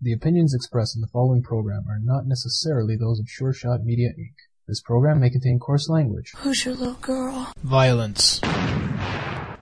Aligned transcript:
The 0.00 0.12
opinions 0.12 0.54
expressed 0.54 0.94
in 0.94 1.00
the 1.00 1.08
following 1.08 1.42
program 1.42 1.84
are 1.88 1.98
not 2.00 2.24
necessarily 2.26 2.96
those 2.96 3.18
of 3.18 3.28
Sure 3.28 3.52
Shot 3.52 3.82
Media 3.84 4.10
Inc. 4.10 4.34
This 4.68 4.80
program 4.80 5.18
may 5.20 5.28
contain 5.30 5.58
coarse 5.58 5.88
language, 5.88 6.32
Who's 6.36 6.64
your 6.64 6.74
little 6.76 6.94
girl? 6.94 7.52
violence, 7.64 8.40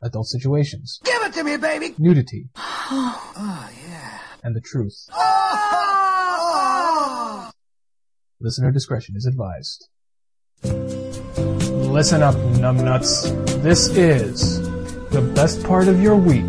adult 0.02 0.26
situations, 0.26 1.00
Give 1.04 1.22
it 1.22 1.32
to 1.34 1.42
me, 1.44 1.56
baby. 1.56 1.94
nudity, 1.98 2.48
Oh, 2.58 3.70
yeah. 3.88 4.18
and 4.42 4.54
the 4.54 4.60
truth. 4.60 5.06
Oh! 5.12 6.30
Listener 8.40 8.70
discretion 8.72 9.16
is 9.16 9.24
advised. 9.26 9.88
Listen 10.64 12.22
up, 12.22 12.34
numbnuts. 12.34 13.32
This 13.62 13.88
is 13.96 14.60
the 15.10 15.22
best 15.34 15.64
part 15.64 15.88
of 15.88 16.02
your 16.02 16.16
week. 16.16 16.44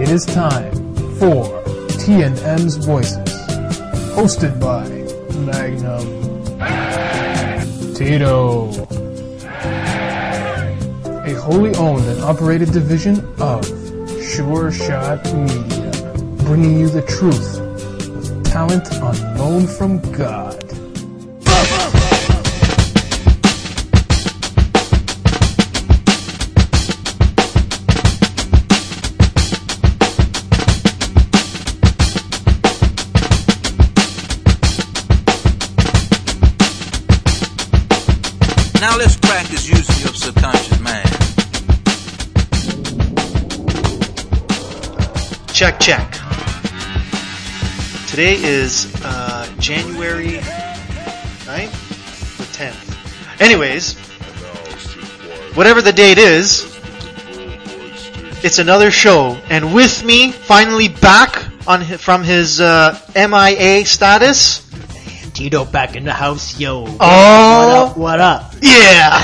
It 0.00 0.08
is 0.08 0.24
time 0.24 0.72
for 1.18 1.59
T&M's 2.00 2.76
Voices, 2.76 3.28
hosted 4.16 4.58
by 4.58 4.88
Magnum. 5.44 6.06
Tito, 7.94 8.70
a 11.26 11.34
wholly 11.34 11.74
owned 11.74 12.06
and 12.06 12.22
operated 12.22 12.72
division 12.72 13.22
of 13.38 13.66
Sure 14.22 14.72
Shot 14.72 15.22
Media, 15.34 15.90
bringing 16.38 16.80
you 16.80 16.88
the 16.88 17.02
truth 17.02 17.60
with 18.16 18.46
talent 18.46 18.88
unknown 18.92 19.66
from 19.66 20.00
God. 20.12 20.69
Now 38.80 38.96
let's 38.96 39.14
practice 39.14 39.68
using 39.68 39.94
your 40.02 40.14
subconscious 40.14 40.80
mind. 40.80 41.06
Check, 45.52 45.78
check. 45.78 46.10
Today 48.06 48.36
is 48.42 48.90
uh, 49.04 49.54
January 49.58 50.38
9th? 51.44 52.38
The 52.38 52.44
10th. 52.44 53.42
Anyways, 53.42 53.98
whatever 55.54 55.82
the 55.82 55.92
date 55.92 56.16
is, 56.16 56.64
it's 58.42 58.58
another 58.58 58.90
show. 58.90 59.38
And 59.50 59.74
with 59.74 60.02
me, 60.02 60.32
finally 60.32 60.88
back 60.88 61.44
on 61.66 61.84
from 61.84 62.24
his 62.24 62.62
uh, 62.62 62.98
MIA 63.14 63.84
status. 63.84 64.69
Tito 65.40 65.64
back 65.64 65.96
in 65.96 66.04
the 66.04 66.12
house, 66.12 66.60
yo. 66.60 66.84
Oh. 66.86 66.92
What 66.98 67.00
up? 67.00 67.96
What 67.96 68.20
up? 68.20 68.54
Yeah! 68.60 69.22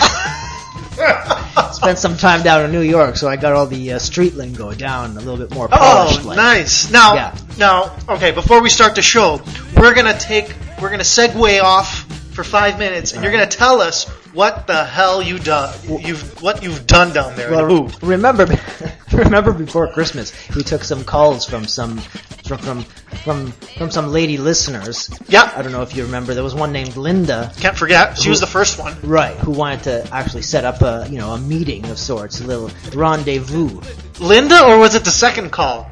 Spent 1.72 1.98
some 1.98 2.16
time 2.16 2.42
down 2.42 2.64
in 2.64 2.72
New 2.72 2.80
York, 2.80 3.16
so 3.16 3.28
I 3.28 3.36
got 3.36 3.52
all 3.52 3.66
the 3.66 3.92
uh, 3.92 3.98
street 3.98 4.34
lingo 4.34 4.72
down 4.72 5.10
a 5.10 5.20
little 5.20 5.36
bit 5.36 5.50
more 5.54 5.68
polished. 5.68 6.22
Oh, 6.22 6.28
like. 6.28 6.36
nice. 6.38 6.90
Now, 6.90 7.14
Yeah. 7.16 7.38
now, 7.58 7.94
okay. 8.08 8.30
Before 8.30 8.62
we 8.62 8.70
start 8.70 8.94
the 8.94 9.02
show, 9.02 9.42
we're 9.76 9.92
gonna 9.92 10.18
take, 10.18 10.54
we're 10.80 10.88
gonna 10.88 11.02
segue 11.02 11.62
off 11.62 12.04
for 12.34 12.44
five 12.44 12.78
minutes, 12.78 13.12
and 13.12 13.22
you're 13.22 13.32
gonna 13.32 13.46
tell 13.46 13.82
us 13.82 14.04
what 14.32 14.66
the 14.66 14.86
hell 14.86 15.20
you 15.20 15.38
done, 15.38 15.74
you've, 16.00 16.40
what 16.40 16.62
you've 16.62 16.86
done 16.86 17.12
down 17.12 17.36
there. 17.36 17.50
Well, 17.50 17.90
remember, 18.00 18.46
remember 19.12 19.52
before 19.52 19.92
Christmas, 19.92 20.32
we 20.56 20.62
took 20.62 20.82
some 20.82 21.04
calls 21.04 21.44
from 21.44 21.66
some 21.66 22.00
from 22.46 22.82
from 23.24 23.52
from, 23.76 23.90
some 23.90 24.08
lady 24.08 24.38
listeners. 24.38 25.10
Yeah. 25.28 25.52
I 25.54 25.62
don't 25.62 25.72
know 25.72 25.82
if 25.82 25.96
you 25.96 26.04
remember. 26.04 26.34
There 26.34 26.44
was 26.44 26.54
one 26.54 26.72
named 26.72 26.96
Linda, 26.96 27.52
can't 27.58 27.76
forget. 27.76 28.18
She 28.18 28.30
was 28.30 28.40
the 28.40 28.46
first 28.46 28.78
one. 28.78 28.96
right, 29.02 29.36
who 29.36 29.50
wanted 29.50 29.82
to 29.84 30.08
actually 30.12 30.42
set 30.42 30.64
up 30.64 30.82
a 30.82 31.06
you 31.10 31.18
know 31.18 31.32
a 31.32 31.38
meeting 31.38 31.84
of 31.86 31.98
sorts, 31.98 32.40
a 32.40 32.44
little 32.44 32.70
rendezvous. 32.94 33.80
Linda, 34.20 34.64
or 34.64 34.78
was 34.78 34.94
it 34.94 35.04
the 35.04 35.10
second 35.10 35.50
call? 35.50 35.90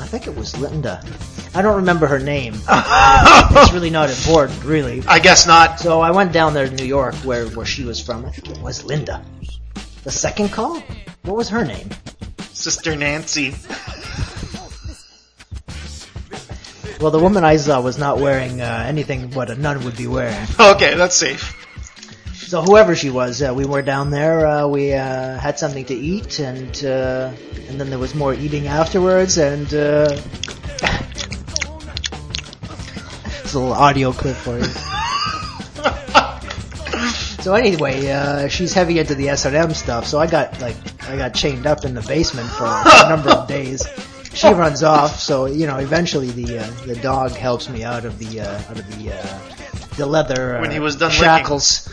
I 0.00 0.06
think 0.06 0.26
it 0.26 0.34
was 0.34 0.56
Linda. 0.58 1.02
I 1.54 1.62
don't 1.62 1.76
remember 1.76 2.06
her 2.06 2.20
name. 2.20 2.54
it's 2.68 3.72
really 3.72 3.90
not 3.90 4.08
important, 4.08 4.64
really. 4.64 5.02
I 5.06 5.18
guess 5.18 5.46
not. 5.46 5.80
So 5.80 6.00
I 6.00 6.12
went 6.12 6.32
down 6.32 6.54
there 6.54 6.68
to 6.68 6.74
New 6.74 6.84
York, 6.84 7.14
where 7.16 7.46
where 7.48 7.66
she 7.66 7.84
was 7.84 8.00
from. 8.00 8.24
I 8.24 8.30
think 8.30 8.56
it 8.56 8.62
was 8.62 8.84
Linda. 8.84 9.24
The 10.04 10.10
second 10.10 10.50
call? 10.50 10.82
What 11.22 11.36
was 11.36 11.48
her 11.50 11.64
name? 11.64 11.90
Sister 12.52 12.96
Nancy. 12.96 13.54
Well, 17.00 17.10
the 17.10 17.18
woman 17.18 17.44
I 17.44 17.56
saw 17.56 17.80
was 17.80 17.96
not 17.96 18.18
wearing 18.18 18.60
uh, 18.60 18.84
anything 18.86 19.30
what 19.30 19.48
a 19.48 19.54
nun 19.54 19.84
would 19.84 19.96
be 19.96 20.06
wearing. 20.06 20.46
Okay, 20.60 20.94
that's 20.96 21.16
safe. 21.16 21.56
So 22.34 22.60
whoever 22.60 22.94
she 22.94 23.08
was, 23.08 23.40
uh, 23.42 23.54
we 23.54 23.64
were 23.64 23.80
down 23.80 24.10
there. 24.10 24.46
Uh, 24.46 24.66
we 24.66 24.92
uh, 24.92 25.38
had 25.38 25.58
something 25.58 25.86
to 25.86 25.94
eat, 25.94 26.40
and 26.40 26.84
uh, 26.84 27.32
and 27.68 27.80
then 27.80 27.88
there 27.88 27.98
was 27.98 28.14
more 28.14 28.34
eating 28.34 28.66
afterwards. 28.66 29.38
And 29.38 29.72
uh, 29.72 30.08
it's 33.42 33.54
a 33.54 33.58
little 33.58 33.72
audio 33.72 34.12
clip 34.12 34.36
for 34.36 34.58
you. 34.58 34.66
So 37.40 37.54
anyway, 37.54 38.06
uh, 38.10 38.48
she's 38.48 38.74
heavy 38.74 38.98
into 38.98 39.14
the 39.14 39.30
S 39.30 39.46
and 39.46 39.56
M 39.56 39.72
stuff. 39.72 40.06
So 40.06 40.18
I 40.18 40.26
got 40.26 40.60
like 40.60 40.76
I 41.08 41.16
got 41.16 41.32
chained 41.32 41.66
up 41.66 41.86
in 41.86 41.94
the 41.94 42.02
basement 42.02 42.50
for 42.50 42.66
a 42.66 43.08
number 43.08 43.30
of 43.30 43.48
days. 43.48 43.86
She 44.40 44.48
runs 44.48 44.82
off, 44.82 45.20
so 45.20 45.44
you 45.44 45.66
know. 45.66 45.76
Eventually, 45.76 46.30
the 46.30 46.60
uh, 46.60 46.70
the 46.86 46.96
dog 46.96 47.32
helps 47.32 47.68
me 47.68 47.84
out 47.84 48.06
of 48.06 48.18
the 48.18 48.40
uh, 48.40 48.70
out 48.70 48.78
of 48.78 48.98
the 48.98 49.12
uh, 49.12 49.38
the 49.96 50.06
leather 50.06 50.56
uh, 50.56 50.60
When 50.62 50.70
he 50.70 50.78
was 50.78 50.96
done 50.96 51.10
shackles. 51.10 51.88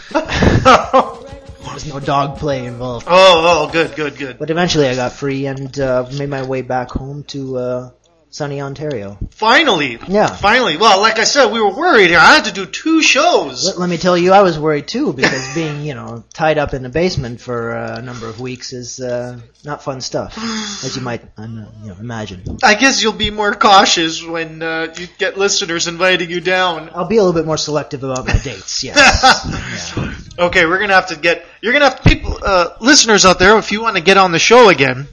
There 1.67 1.73
was 1.73 1.93
no 1.93 1.99
dog 1.99 2.39
play 2.39 2.65
involved. 2.65 3.05
Oh, 3.09 3.67
oh, 3.67 3.71
good, 3.71 3.95
good, 3.95 4.17
good. 4.17 4.39
But 4.39 4.49
eventually, 4.49 4.87
I 4.87 4.95
got 4.95 5.11
free 5.11 5.45
and 5.45 5.77
uh, 5.77 6.09
made 6.17 6.29
my 6.29 6.43
way 6.43 6.61
back 6.61 6.89
home 6.91 7.23
to 7.25 7.57
uh, 7.57 7.91
sunny 8.29 8.61
Ontario. 8.61 9.17
Finally. 9.31 9.99
Yeah. 10.07 10.27
Finally. 10.27 10.77
Well, 10.77 10.99
like 11.01 11.19
I 11.19 11.23
said, 11.23 11.51
we 11.51 11.61
were 11.61 11.75
worried 11.75 12.09
here. 12.09 12.19
I 12.19 12.35
had 12.35 12.45
to 12.45 12.51
do 12.51 12.65
two 12.65 13.01
shows. 13.01 13.65
Let, 13.65 13.79
let 13.79 13.89
me 13.89 13.97
tell 13.97 14.17
you, 14.17 14.33
I 14.33 14.41
was 14.41 14.59
worried 14.59 14.87
too 14.87 15.13
because 15.13 15.53
being, 15.55 15.83
you 15.83 15.93
know, 15.93 16.23
tied 16.33 16.57
up 16.57 16.73
in 16.73 16.83
the 16.83 16.89
basement 16.89 17.41
for 17.41 17.75
uh, 17.75 17.99
a 17.99 18.01
number 18.01 18.27
of 18.27 18.39
weeks 18.39 18.73
is 18.73 18.99
uh, 18.99 19.39
not 19.63 19.83
fun 19.83 20.01
stuff, 20.01 20.37
as 20.83 20.95
you 20.95 21.01
might 21.01 21.23
uh, 21.37 21.47
you 21.81 21.89
know, 21.89 21.95
imagine. 21.99 22.43
I 22.63 22.75
guess 22.75 23.01
you'll 23.01 23.13
be 23.13 23.31
more 23.31 23.53
cautious 23.53 24.23
when 24.23 24.61
uh, 24.61 24.93
you 24.97 25.07
get 25.17 25.37
listeners 25.37 25.87
inviting 25.87 26.29
you 26.29 26.41
down. 26.41 26.89
I'll 26.93 27.07
be 27.07 27.17
a 27.17 27.23
little 27.23 27.39
bit 27.39 27.45
more 27.45 27.57
selective 27.57 28.03
about 28.03 28.25
my 28.27 28.37
dates. 28.37 28.83
Yes. 28.87 29.93
Yeah. 29.97 30.13
Okay, 30.39 30.65
we're 30.65 30.79
gonna 30.79 30.93
have 30.93 31.07
to 31.07 31.15
get. 31.15 31.45
You're 31.61 31.73
gonna 31.73 31.89
have 31.89 32.03
people, 32.03 32.37
uh, 32.41 32.69
listeners 32.79 33.25
out 33.25 33.39
there, 33.39 33.57
if 33.57 33.71
you 33.71 33.81
want 33.81 33.97
to 33.97 34.03
get 34.03 34.17
on 34.17 34.31
the 34.31 34.39
show 34.39 34.69
again, 34.69 35.07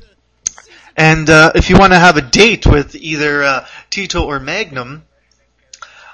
and 0.96 1.28
uh, 1.30 1.52
if 1.54 1.70
you 1.70 1.76
want 1.78 1.92
to 1.92 1.98
have 1.98 2.16
a 2.16 2.22
date 2.22 2.66
with 2.66 2.94
either 2.94 3.42
uh, 3.42 3.66
Tito 3.90 4.24
or 4.24 4.40
Magnum, 4.40 5.04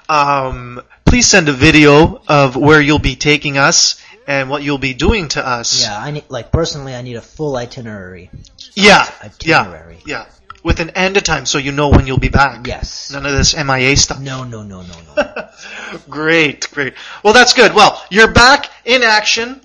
um, 0.09 0.81
please 1.05 1.27
send 1.27 1.49
a 1.49 1.53
video 1.53 2.21
of 2.27 2.55
where 2.55 2.81
you'll 2.81 2.99
be 2.99 3.15
taking 3.15 3.57
us 3.57 4.01
and 4.27 4.49
what 4.49 4.63
you'll 4.63 4.77
be 4.77 4.93
doing 4.93 5.27
to 5.29 5.45
us. 5.45 5.81
Yeah. 5.83 5.97
I 5.99 6.11
need, 6.11 6.25
like 6.29 6.51
personally, 6.51 6.93
I 6.95 7.01
need 7.01 7.15
a 7.15 7.21
full 7.21 7.55
itinerary. 7.55 8.29
yeah, 8.73 9.09
yeah, 9.43 9.61
Itinerary. 9.61 9.97
yeah. 10.05 10.25
With 10.63 10.79
an 10.79 10.91
end 10.91 11.17
of 11.17 11.23
time, 11.23 11.47
so 11.47 11.57
you 11.57 11.71
know 11.71 11.89
when 11.89 12.05
you'll 12.05 12.19
be 12.19 12.29
back. 12.29 12.67
Yes. 12.67 13.11
None 13.11 13.25
of 13.25 13.31
this 13.31 13.55
MIA 13.57 13.97
stuff. 13.97 14.19
No, 14.19 14.43
no, 14.43 14.61
no, 14.61 14.83
no, 14.83 14.95
no. 15.17 15.49
Great, 16.09 16.69
great. 16.71 16.93
Well, 17.23 17.33
that's 17.33 17.53
good. 17.53 17.73
Well, 17.73 17.99
you're 18.11 18.31
back 18.31 18.69
in 18.85 19.01
action, 19.01 19.59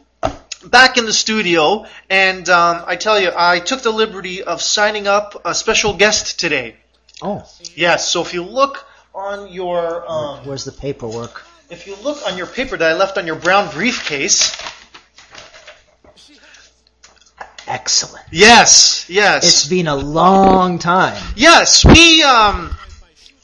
back 0.70 0.96
in 0.98 1.04
the 1.06 1.12
studio, 1.12 1.86
and 2.10 2.48
um, 2.48 2.84
I 2.86 2.96
tell 2.96 3.20
you, 3.20 3.30
I 3.36 3.60
took 3.60 3.82
the 3.82 3.90
liberty 3.90 4.42
of 4.42 4.60
signing 4.62 5.06
up 5.06 5.40
a 5.44 5.54
special 5.54 5.94
guest 5.94 6.38
today. 6.40 6.76
Oh, 7.22 7.44
Yes, 7.74 8.08
so 8.08 8.20
if 8.22 8.34
you 8.34 8.42
look 8.42 8.84
on 9.14 9.52
your, 9.52 10.04
um, 10.10 10.44
where's 10.46 10.64
the 10.64 10.72
paperwork? 10.72 11.42
if 11.70 11.86
you 11.86 11.96
look 12.04 12.18
on 12.26 12.36
your 12.38 12.46
paper 12.46 12.76
that 12.76 12.90
I 12.90 12.94
left 12.94 13.18
on 13.18 13.26
your 13.26 13.36
brown 13.36 13.70
briefcase, 13.72 14.54
Excellent. 17.68 18.24
yes, 18.30 19.06
yes, 19.08 19.44
It's 19.44 19.66
been 19.68 19.88
a 19.88 19.96
long 19.96 20.78
time. 20.78 21.20
yes, 21.34 21.84
we, 21.84 22.22
um, 22.22 22.70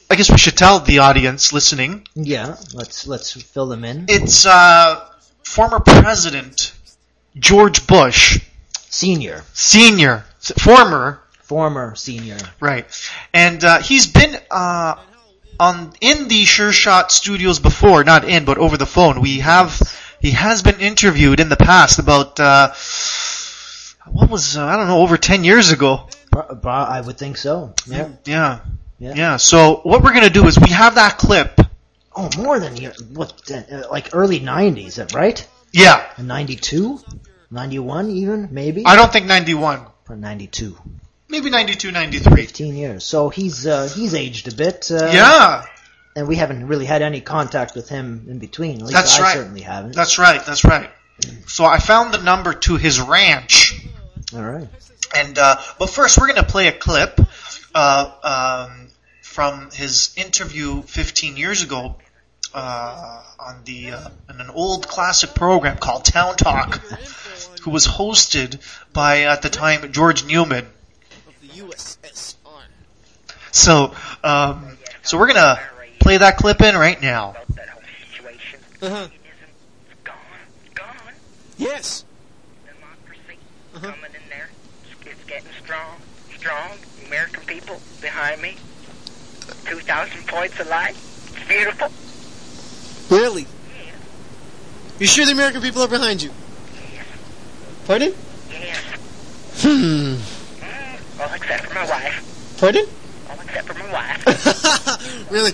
I 0.09 0.15
guess 0.15 0.31
we 0.31 0.37
should 0.37 0.55
tell 0.57 0.79
the 0.79 0.99
audience 0.99 1.51
listening, 1.51 2.07
Yeah. 2.15 2.55
Let's 2.73 3.05
let's 3.05 3.31
fill 3.33 3.65
them 3.67 3.83
in. 3.83 4.05
it's 4.07 4.45
uh, 4.45 5.03
former 5.43 5.79
President 5.81 6.73
George 7.37 7.87
Bush, 7.87 8.39
Senior, 8.89 9.43
senior, 9.53 10.25
former, 10.59 11.21
former 11.41 11.95
senior. 11.95 12.37
Right, 12.59 12.85
and 13.33 13.63
uh, 13.63 13.79
he's 13.81 14.07
been 14.07 14.35
uh, 14.51 14.95
on 15.59 15.93
in 15.99 16.27
the 16.27 16.45
Sure 16.45 16.71
Shot 16.71 17.11
studios 17.11 17.59
before, 17.59 18.03
not 18.03 18.23
in, 18.27 18.45
but 18.45 18.57
over 18.57 18.77
the 18.77 18.85
phone. 18.85 19.19
We 19.21 19.39
have 19.39 19.81
he 20.19 20.31
has 20.31 20.61
been 20.61 20.79
interviewed 20.79 21.39
in 21.39 21.49
the 21.49 21.57
past 21.57 21.99
about 21.99 22.39
uh, 22.39 22.69
what 24.11 24.29
was 24.29 24.57
uh, 24.57 24.65
I 24.65 24.77
don't 24.77 24.87
know 24.87 25.01
over 25.01 25.17
ten 25.17 25.43
years 25.43 25.71
ago. 25.71 26.07
Pro- 26.31 26.55
pro- 26.55 26.71
I 26.71 27.01
would 27.01 27.17
think 27.17 27.37
so. 27.37 27.73
Yeah. 27.87 28.09
Yeah, 28.25 28.59
Yeah. 28.99 29.13
Yeah. 29.15 29.37
So 29.37 29.81
what 29.83 30.03
we're 30.03 30.13
gonna 30.13 30.29
do 30.29 30.45
is 30.47 30.59
we 30.59 30.69
have 30.69 30.95
that 30.95 31.17
clip. 31.17 31.59
Oh, 32.15 32.29
more 32.37 32.59
than 32.59 32.77
year. 32.77 32.93
What? 33.13 33.33
Uh, 33.51 33.89
like 33.89 34.09
early 34.13 34.39
'90s, 34.39 35.13
right? 35.15 35.47
Yeah. 35.73 36.07
'92, 36.17 36.99
'91, 37.51 38.09
even 38.11 38.49
maybe. 38.51 38.85
I 38.85 38.95
don't 38.95 39.11
think 39.11 39.25
91. 39.25 39.85
Or 40.09 40.15
'92. 40.15 40.77
Maybe 41.29 41.49
92, 41.49 41.91
93. 41.91 42.35
15 42.35 42.75
years. 42.75 43.03
So 43.03 43.29
he's 43.29 43.65
uh, 43.65 43.89
he's 43.93 44.13
aged 44.13 44.47
a 44.53 44.55
bit. 44.55 44.89
Uh, 44.91 45.09
Yeah. 45.11 45.65
And 46.15 46.27
we 46.27 46.35
haven't 46.35 46.67
really 46.67 46.85
had 46.85 47.01
any 47.01 47.21
contact 47.21 47.73
with 47.75 47.89
him 47.89 48.27
in 48.29 48.37
between. 48.37 48.75
At 48.75 48.81
least 48.83 48.93
That's 48.93 49.17
I 49.19 49.21
right. 49.23 49.33
certainly 49.33 49.61
haven't. 49.61 49.95
That's 49.95 50.19
right. 50.19 50.45
That's 50.45 50.63
right. 50.63 50.91
So 51.47 51.65
I 51.65 51.79
found 51.79 52.13
the 52.13 52.21
number 52.21 52.53
to 52.53 52.75
his 52.75 53.01
ranch. 53.01 53.83
All 54.35 54.43
right. 54.43 54.67
And 55.15 55.37
uh, 55.39 55.55
but 55.79 55.89
first, 55.89 56.19
we're 56.19 56.27
going 56.27 56.41
to 56.43 56.45
play 56.45 56.67
a 56.67 56.71
clip 56.71 57.19
uh, 57.73 58.67
um, 58.69 58.89
from 59.23 59.69
his 59.71 60.13
interview 60.15 60.83
15 60.83 61.35
years 61.37 61.63
ago 61.63 61.95
uh, 62.53 63.23
on 63.39 63.61
the 63.65 63.91
uh, 63.91 64.09
in 64.29 64.39
an 64.41 64.49
old 64.51 64.87
classic 64.87 65.33
program 65.33 65.77
called 65.77 66.05
Town 66.05 66.35
Talk, 66.35 66.75
who 67.61 67.71
was 67.71 67.87
hosted 67.87 68.59
by 68.93 69.21
at 69.23 69.41
the 69.41 69.49
time 69.49 69.91
George 69.91 70.25
Newman. 70.25 70.65
Of 71.27 71.41
the 71.41 71.47
USSR. 71.61 72.35
So 73.51 73.93
um, 74.23 74.77
so 75.01 75.17
we're 75.17 75.27
gonna 75.27 75.59
play 75.99 76.17
that 76.17 76.37
clip 76.37 76.61
in 76.61 76.75
right 76.75 77.01
now. 77.01 77.35
that 77.55 77.69
whole 77.69 77.81
situation. 78.11 78.59
Uh-huh. 78.81 78.95
Communism's 78.95 80.03
gone, 80.03 80.15
gone. 80.75 81.13
Yes. 81.57 82.05
Democracy 82.65 83.37
Uh-huh. 83.75 83.87
coming 83.91 84.11
in 84.15 84.29
there. 84.29 84.49
It's, 85.01 85.07
it's 85.07 85.23
getting 85.25 85.49
strong, 85.63 85.97
strong. 86.37 86.71
American 87.07 87.43
people 87.45 87.79
behind 88.01 88.41
me. 88.41 88.55
2,000 89.65 90.25
points 90.27 90.59
of 90.59 90.67
light. 90.67 90.95
It's 90.95 91.47
beautiful. 91.47 91.89
Really? 93.09 93.47
You 94.99 95.07
sure 95.07 95.25
the 95.25 95.31
American 95.31 95.61
people 95.61 95.81
are 95.81 95.87
behind 95.87 96.21
you? 96.21 96.31
Pardon? 97.85 98.13
Hmm. 99.57 100.15
Mm, 100.15 101.19
all 101.19 101.33
except 101.33 101.65
for 101.65 101.73
my 101.75 101.85
wife. 101.89 102.55
Pardon? 102.59 102.85
All 103.29 103.39
except 103.41 103.67
for 103.67 103.73
my 103.73 103.91
wife. 103.91 105.27
really? 105.31 105.51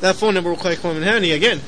That 0.00 0.16
phone 0.16 0.34
number 0.34 0.50
will 0.50 0.56
quite 0.56 0.78
come 0.78 0.96
in 0.96 1.02
handy 1.02 1.32
again. 1.32 1.60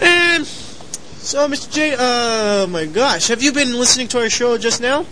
And 0.00 0.46
so, 0.46 1.48
Mr. 1.48 1.70
J, 1.70 1.96
oh 1.98 2.66
my 2.66 2.86
gosh, 2.86 3.28
have 3.28 3.42
you 3.42 3.52
been 3.52 3.72
listening 3.74 4.08
to 4.08 4.18
our 4.20 4.30
show 4.30 4.58
just 4.58 4.80
now? 4.80 5.06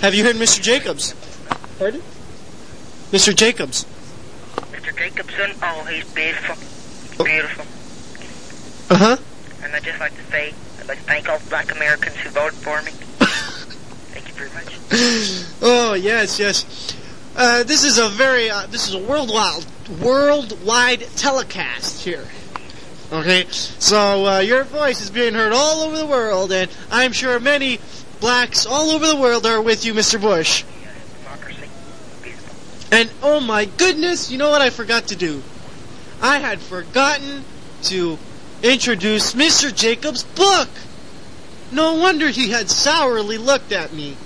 Have 0.00 0.14
you 0.14 0.24
heard 0.24 0.36
Mr. 0.36 0.60
Jacobs? 0.60 1.14
Pardon? 1.78 2.02
Mr. 3.12 3.34
Jacobs. 3.34 3.84
Mr. 4.72 4.96
Jacobson, 4.96 5.52
oh, 5.62 5.84
he's 5.84 6.04
beautiful. 6.12 6.56
Beautiful. 7.18 7.64
Uh 8.90 8.98
huh. 8.98 9.16
And 9.62 9.74
I'd 9.74 9.84
just 9.84 10.00
like 10.00 10.16
to 10.16 10.24
say, 10.30 10.54
I'd 10.80 10.88
like 10.88 10.98
to 10.98 11.04
thank 11.04 11.28
all 11.28 11.38
the 11.38 11.48
black 11.48 11.74
Americans 11.74 12.16
who 12.16 12.30
voted 12.30 12.58
for 12.58 12.82
me. 12.82 12.90
Thank 14.12 14.28
you 14.28 14.34
very 14.34 14.50
much. 14.50 14.78
Oh 15.62 15.94
yes, 15.94 16.38
yes. 16.38 16.96
Uh, 17.36 17.62
this 17.62 17.84
is 17.84 17.98
a 17.98 18.08
very 18.08 18.50
uh, 18.50 18.66
this 18.66 18.88
is 18.88 18.94
a 18.94 18.98
worldwide 18.98 19.64
worldwide 20.02 21.00
telecast 21.16 22.04
here. 22.04 22.26
Okay, 23.12 23.44
so 23.50 24.26
uh, 24.26 24.38
your 24.38 24.64
voice 24.64 25.00
is 25.00 25.10
being 25.10 25.34
heard 25.34 25.52
all 25.52 25.82
over 25.82 25.96
the 25.98 26.06
world, 26.06 26.52
and 26.52 26.70
I'm 26.90 27.12
sure 27.12 27.40
many 27.40 27.80
blacks 28.20 28.66
all 28.66 28.90
over 28.90 29.06
the 29.06 29.16
world 29.16 29.46
are 29.46 29.60
with 29.60 29.84
you, 29.84 29.94
Mr. 29.94 30.20
Bush. 30.20 30.64
And 32.92 33.10
oh 33.22 33.40
my 33.40 33.64
goodness, 33.66 34.30
you 34.30 34.38
know 34.38 34.50
what 34.50 34.62
I 34.62 34.70
forgot 34.70 35.08
to 35.08 35.16
do? 35.16 35.42
I 36.22 36.38
had 36.38 36.60
forgotten 36.60 37.44
to 37.84 38.18
introduce 38.62 39.32
Mr. 39.32 39.74
Jacobs' 39.74 40.22
book. 40.22 40.68
No 41.72 41.94
wonder 41.94 42.28
he 42.28 42.50
had 42.50 42.68
sourly 42.68 43.38
looked 43.38 43.72
at 43.72 43.92
me. 43.92 44.16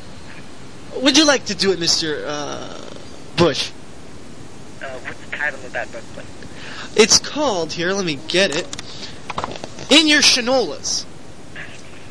Would 0.96 1.16
you 1.16 1.26
like 1.26 1.46
to 1.46 1.54
do 1.54 1.72
it, 1.72 1.78
Mr. 1.78 2.24
Uh, 2.26 2.78
Bush? 3.36 3.70
Uh, 4.82 4.86
what's 4.86 5.24
the 5.24 5.36
title 5.36 5.60
of 5.64 5.72
that 5.72 5.90
book, 5.92 6.02
please? 6.14 6.26
It's 6.96 7.18
called, 7.18 7.72
here, 7.72 7.92
let 7.92 8.04
me 8.04 8.18
get 8.28 8.54
it. 8.54 8.66
In 9.90 10.06
Your 10.06 10.22
Shinolas. 10.22 11.04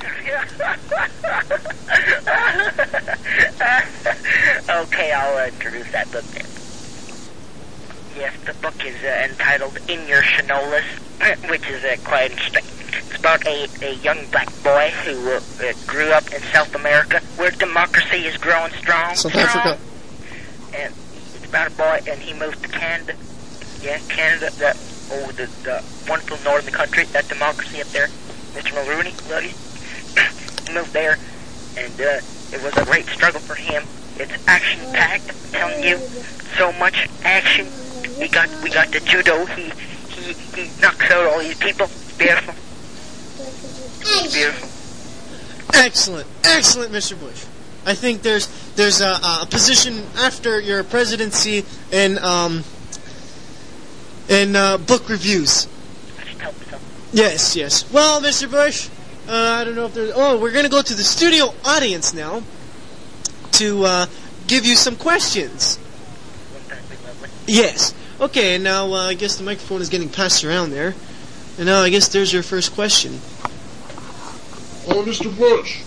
okay, 4.69 5.11
I'll 5.11 5.37
uh, 5.37 5.47
introduce 5.47 5.91
that 5.91 6.11
book 6.11 6.23
then. 6.25 6.52
Yes, 8.15 8.33
the 8.45 8.53
book 8.55 8.85
is 8.85 8.95
uh, 9.03 9.27
entitled 9.27 9.77
In 9.89 10.07
Your 10.07 10.21
Shinolas, 10.21 10.83
which 11.49 11.67
is 11.67 11.83
uh, 11.83 11.95
quite 12.03 12.31
interesting. 12.31 12.63
It's 12.89 13.19
about 13.19 13.45
a, 13.47 13.67
a 13.81 13.95
young 13.95 14.23
black 14.29 14.49
boy 14.63 14.91
who 15.03 15.31
uh, 15.31 15.41
uh, 15.61 15.73
grew 15.87 16.11
up 16.11 16.31
in 16.31 16.39
South 16.53 16.75
America, 16.75 17.21
where 17.37 17.49
democracy 17.51 18.27
is 18.27 18.37
growing 18.37 18.71
strong. 18.73 19.15
South 19.15 19.31
strong. 19.31 19.47
Africa. 19.47 19.79
And 20.75 20.93
it's 21.33 21.45
about 21.45 21.71
a 21.71 21.75
boy, 21.75 22.01
and 22.07 22.21
he 22.21 22.33
moved 22.33 22.61
to 22.61 22.69
Canada. 22.69 23.15
Yeah, 23.81 23.97
Canada, 24.09 24.51
that, 24.59 24.77
oh, 25.11 25.31
the, 25.31 25.47
the 25.63 25.83
wonderful 26.07 26.37
northern 26.43 26.73
country, 26.73 27.05
that 27.05 27.27
democracy 27.27 27.81
up 27.81 27.87
there. 27.87 28.07
Mr. 28.53 28.73
Mulroney, 28.77 29.13
love 29.29 29.43
you. 29.43 30.67
he 30.67 30.73
moved 30.73 30.93
there, 30.93 31.17
and 31.77 31.93
uh, 31.99 32.21
it 32.53 32.61
was 32.61 32.77
a 32.77 32.85
great 32.85 33.07
struggle 33.07 33.39
for 33.39 33.55
him. 33.55 33.83
It's 34.17 34.47
action 34.47 34.79
packed. 34.93 35.31
I'm 35.31 35.51
telling 35.51 35.83
you, 35.83 35.97
so 36.57 36.71
much 36.73 37.09
action. 37.23 37.65
We 38.19 38.27
got 38.27 38.49
we 38.63 38.69
got 38.69 38.91
the 38.91 38.99
judo. 38.99 39.45
He 39.45 39.71
he 40.09 40.33
he 40.33 40.81
knocks 40.81 41.09
out 41.11 41.25
all 41.25 41.39
these 41.39 41.57
people. 41.57 41.85
It's 41.85 42.17
beautiful. 42.17 42.53
It's 44.05 44.33
beautiful. 44.33 44.69
Excellent, 45.73 46.27
excellent, 46.43 46.91
Mr. 46.91 47.19
Bush. 47.19 47.45
I 47.85 47.95
think 47.95 48.21
there's 48.21 48.47
there's 48.75 49.01
a, 49.01 49.19
a 49.41 49.47
position 49.49 50.03
after 50.17 50.59
your 50.59 50.83
presidency 50.83 51.65
in 51.91 52.17
um 52.19 52.63
in 54.29 54.55
uh, 54.55 54.77
book 54.77 55.09
reviews. 55.09 55.67
I 56.19 56.23
just 56.23 56.39
help 56.39 56.57
myself. 56.57 57.09
Yes, 57.11 57.55
yes. 57.55 57.91
Well, 57.91 58.21
Mr. 58.21 58.49
Bush, 58.49 58.89
uh, 59.27 59.31
I 59.31 59.63
don't 59.63 59.75
know 59.75 59.85
if 59.85 59.93
there's. 59.93 60.11
Oh, 60.15 60.39
we're 60.39 60.51
gonna 60.53 60.69
go 60.69 60.81
to 60.81 60.93
the 60.93 61.03
studio 61.03 61.53
audience 61.65 62.13
now 62.13 62.43
to 63.53 63.85
uh, 63.85 64.05
give 64.47 64.65
you 64.65 64.75
some 64.75 64.95
questions. 64.95 65.79
Wouldn't 66.53 66.69
that 66.69 66.89
be 66.89 66.95
lovely? 67.05 67.29
Yes. 67.47 67.93
Okay, 68.23 68.57
now 68.57 68.93
uh, 68.93 69.07
I 69.07 69.15
guess 69.15 69.35
the 69.35 69.43
microphone 69.43 69.81
is 69.81 69.89
getting 69.89 70.07
passed 70.07 70.45
around 70.45 70.69
there. 70.69 70.95
And 71.57 71.65
now 71.65 71.81
I 71.81 71.89
guess 71.89 72.07
there's 72.07 72.31
your 72.31 72.41
first 72.41 72.73
question. 72.73 73.19
Oh, 74.87 75.03
Mr. 75.05 75.25
Bush, 75.37 75.81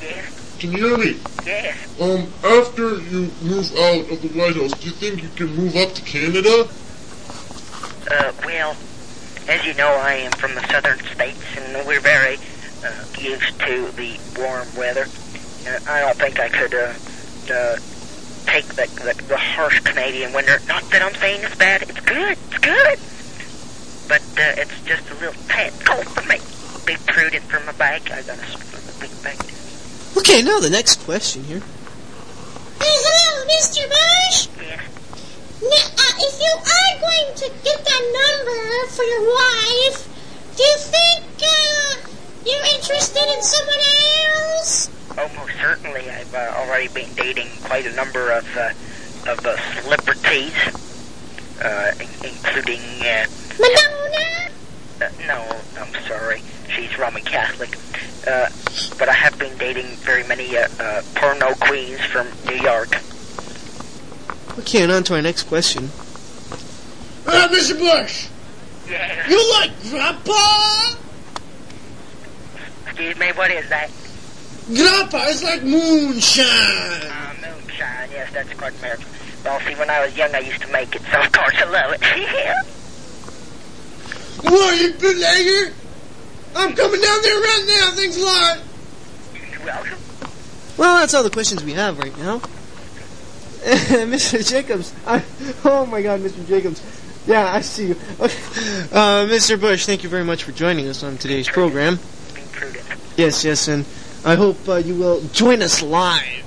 Yes, 0.00 0.56
can 0.60 0.70
you 0.70 0.86
hear 0.86 0.96
me? 0.96 1.16
yes. 1.44 1.76
Um, 2.00 2.28
after 2.44 3.00
you 3.00 3.32
move 3.42 3.66
out 3.76 4.08
of 4.12 4.22
the 4.22 4.28
White 4.38 4.54
House, 4.54 4.70
do 4.78 4.86
you 4.86 4.92
think 4.92 5.20
you 5.24 5.28
can 5.34 5.48
move 5.56 5.74
up 5.74 5.92
to 5.94 6.02
Canada? 6.02 6.68
Uh, 8.08 8.32
well, 8.44 8.76
as 9.48 9.64
you 9.66 9.74
know, 9.74 9.88
I 9.88 10.14
am 10.14 10.30
from 10.32 10.54
the 10.54 10.64
southern 10.68 11.00
states, 11.00 11.42
and 11.56 11.84
we're 11.84 11.98
very 12.00 12.36
uh, 12.84 13.04
used 13.18 13.58
to 13.58 13.90
the 13.96 14.20
warm 14.38 14.68
weather. 14.76 15.06
And 15.66 15.88
I 15.88 16.00
don't 16.00 16.16
think 16.16 16.38
I 16.38 16.48
could 16.48 16.74
uh, 16.74 16.94
uh, 17.52 17.76
take 18.48 18.64
the, 18.64 18.86
the 19.04 19.14
the 19.28 19.36
harsh 19.36 19.80
Canadian 19.80 20.32
winter. 20.32 20.58
Not 20.66 20.82
that 20.90 21.02
I'm 21.02 21.14
saying 21.14 21.44
it's 21.44 21.56
bad. 21.56 21.82
It's 21.82 22.00
good. 22.00 22.32
It's 22.32 22.58
good. 22.58 22.98
But 24.08 24.24
uh, 24.40 24.62
it's 24.62 24.80
just 24.88 25.04
a 25.10 25.14
little 25.20 25.40
tad 25.48 25.72
cold 25.84 26.08
for 26.08 26.24
me. 26.26 26.40
Be 26.86 26.96
prudent 27.06 27.44
for 27.44 27.60
my 27.60 27.72
bag. 27.72 28.02
I 28.10 28.22
got 28.22 28.38
a, 28.38 28.48
a 28.48 28.94
big 29.00 29.12
bag. 29.22 29.36
Okay, 30.16 30.42
now 30.42 30.58
the 30.60 30.70
next 30.70 31.04
question 31.04 31.44
here. 31.44 31.60
Hello, 32.80 33.44
Mr. 33.52 33.84
Bush. 33.84 34.48
Yes. 34.64 34.80
Now, 35.60 35.86
uh, 36.00 36.24
if 36.24 36.34
you 36.40 36.54
are 36.56 36.92
going 37.04 37.28
to 37.36 37.46
get 37.62 37.78
that 37.84 38.04
number 38.16 38.62
for 38.96 39.04
your 39.04 39.24
wife, 39.28 40.08
do 40.56 40.62
you 40.62 40.78
think 40.88 41.24
uh, 41.36 42.08
you're 42.48 42.66
interested 42.74 43.26
in 43.28 43.42
someone 43.42 43.84
else? 43.84 44.97
Almost 45.18 45.52
certainly. 45.60 46.08
I've 46.10 46.32
uh, 46.34 46.52
already 46.56 46.88
been 46.88 47.12
dating 47.14 47.48
quite 47.64 47.86
a 47.86 47.92
number 47.94 48.30
of 48.32 48.46
uh, 48.56 48.70
of 49.32 49.44
uh, 49.44 49.56
celebrities, 49.80 50.52
uh, 51.62 51.92
in- 52.00 52.28
including. 52.30 52.80
Uh, 53.02 53.26
Madonna? 53.58 54.50
Uh, 55.00 55.08
no, 55.26 55.60
I'm 55.80 55.92
sorry. 56.06 56.42
She's 56.68 56.96
Roman 56.98 57.22
Catholic. 57.22 57.76
Uh, 58.26 58.48
but 58.98 59.08
I 59.08 59.12
have 59.14 59.38
been 59.38 59.56
dating 59.58 59.86
very 59.98 60.22
many 60.24 60.56
uh, 60.56 60.68
uh, 60.78 61.02
porno 61.14 61.54
queens 61.54 62.00
from 62.06 62.28
New 62.46 62.56
York. 62.62 62.90
Okay, 64.58 64.82
and 64.82 64.92
on 64.92 65.02
to 65.04 65.14
our 65.14 65.22
next 65.22 65.44
question. 65.44 65.84
Uh, 67.26 67.48
Mr. 67.48 67.78
Bush, 67.78 68.26
Yeah. 68.88 69.28
you 69.28 69.50
like 69.52 69.70
grandpa? 69.90 70.94
Excuse 72.86 73.16
me, 73.18 73.28
what 73.34 73.50
is 73.50 73.68
that? 73.68 73.90
Grandpa 74.68 75.24
is 75.28 75.42
like 75.42 75.62
moonshine. 75.62 76.44
Uh, 76.44 77.34
moonshine. 77.40 78.10
Yes, 78.10 78.32
that's 78.32 78.52
quite 78.54 78.78
American. 78.78 79.06
Well, 79.44 79.60
see, 79.60 79.74
when 79.76 79.88
I 79.88 80.04
was 80.04 80.16
young, 80.16 80.34
I 80.34 80.40
used 80.40 80.60
to 80.60 80.68
make 80.68 80.94
it, 80.94 81.02
so 81.10 81.20
of 81.20 81.32
course 81.32 81.54
I 81.56 81.64
love 81.64 81.94
it. 81.94 82.00
yeah. 82.16 82.62
What, 84.42 84.80
you 84.80 84.92
bootlegger? 84.92 85.74
I'm 86.54 86.74
coming 86.74 87.00
down 87.00 87.22
there 87.22 87.40
right 87.40 87.64
now. 87.66 87.90
Thanks 87.94 88.16
a 88.16 88.24
lot. 88.24 88.60
You're 89.52 89.64
Welcome. 89.64 89.98
Well, 90.76 91.00
that's 91.00 91.14
all 91.14 91.22
the 91.22 91.30
questions 91.30 91.64
we 91.64 91.72
have 91.72 91.98
right 91.98 92.16
now. 92.18 92.38
Mr. 93.58 94.48
Jacobs, 94.48 94.94
I, 95.06 95.24
oh 95.64 95.86
my 95.86 96.02
God, 96.02 96.20
Mr. 96.20 96.46
Jacobs. 96.46 96.80
Yeah, 97.26 97.52
I 97.52 97.60
see 97.62 97.88
you. 97.88 97.96
Okay. 98.20 98.38
Uh, 98.90 99.26
Mr. 99.26 99.60
Bush, 99.60 99.84
thank 99.84 100.02
you 100.02 100.08
very 100.08 100.24
much 100.24 100.44
for 100.44 100.52
joining 100.52 100.88
us 100.88 101.02
on 101.02 101.18
today's 101.18 101.48
program. 101.48 101.98
Being 102.34 102.48
prudent. 102.48 102.84
Yes, 103.16 103.44
yes, 103.44 103.68
and 103.68 103.84
I 104.24 104.34
hope 104.34 104.68
uh, 104.68 104.76
you 104.76 104.94
will 104.96 105.20
join 105.28 105.62
us 105.62 105.82
live 105.82 106.44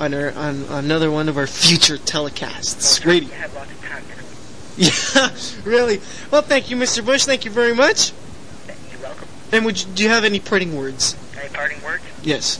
on, 0.00 0.14
our, 0.14 0.32
on 0.32 0.64
another 0.70 1.10
one 1.10 1.28
of 1.28 1.36
our 1.36 1.46
future 1.46 1.96
telecasts. 1.96 3.04
Radio. 3.04 3.28
have 3.30 3.54
lots 3.54 3.70
of 3.70 3.82
time. 3.82 4.04
Yeah, 4.78 5.30
really. 5.64 6.00
Well, 6.30 6.42
thank 6.42 6.70
you, 6.70 6.76
Mr. 6.76 7.04
Bush. 7.04 7.24
Thank 7.24 7.44
you 7.44 7.50
very 7.50 7.74
much. 7.74 8.12
You're 8.92 9.00
welcome. 9.00 9.26
And 9.50 9.64
would 9.64 9.82
you, 9.82 9.92
do 9.92 10.02
you 10.04 10.08
have 10.08 10.22
any 10.24 10.38
parting 10.38 10.76
words? 10.76 11.16
Any 11.36 11.48
parting 11.48 11.82
words? 11.82 12.04
Yes. 12.22 12.58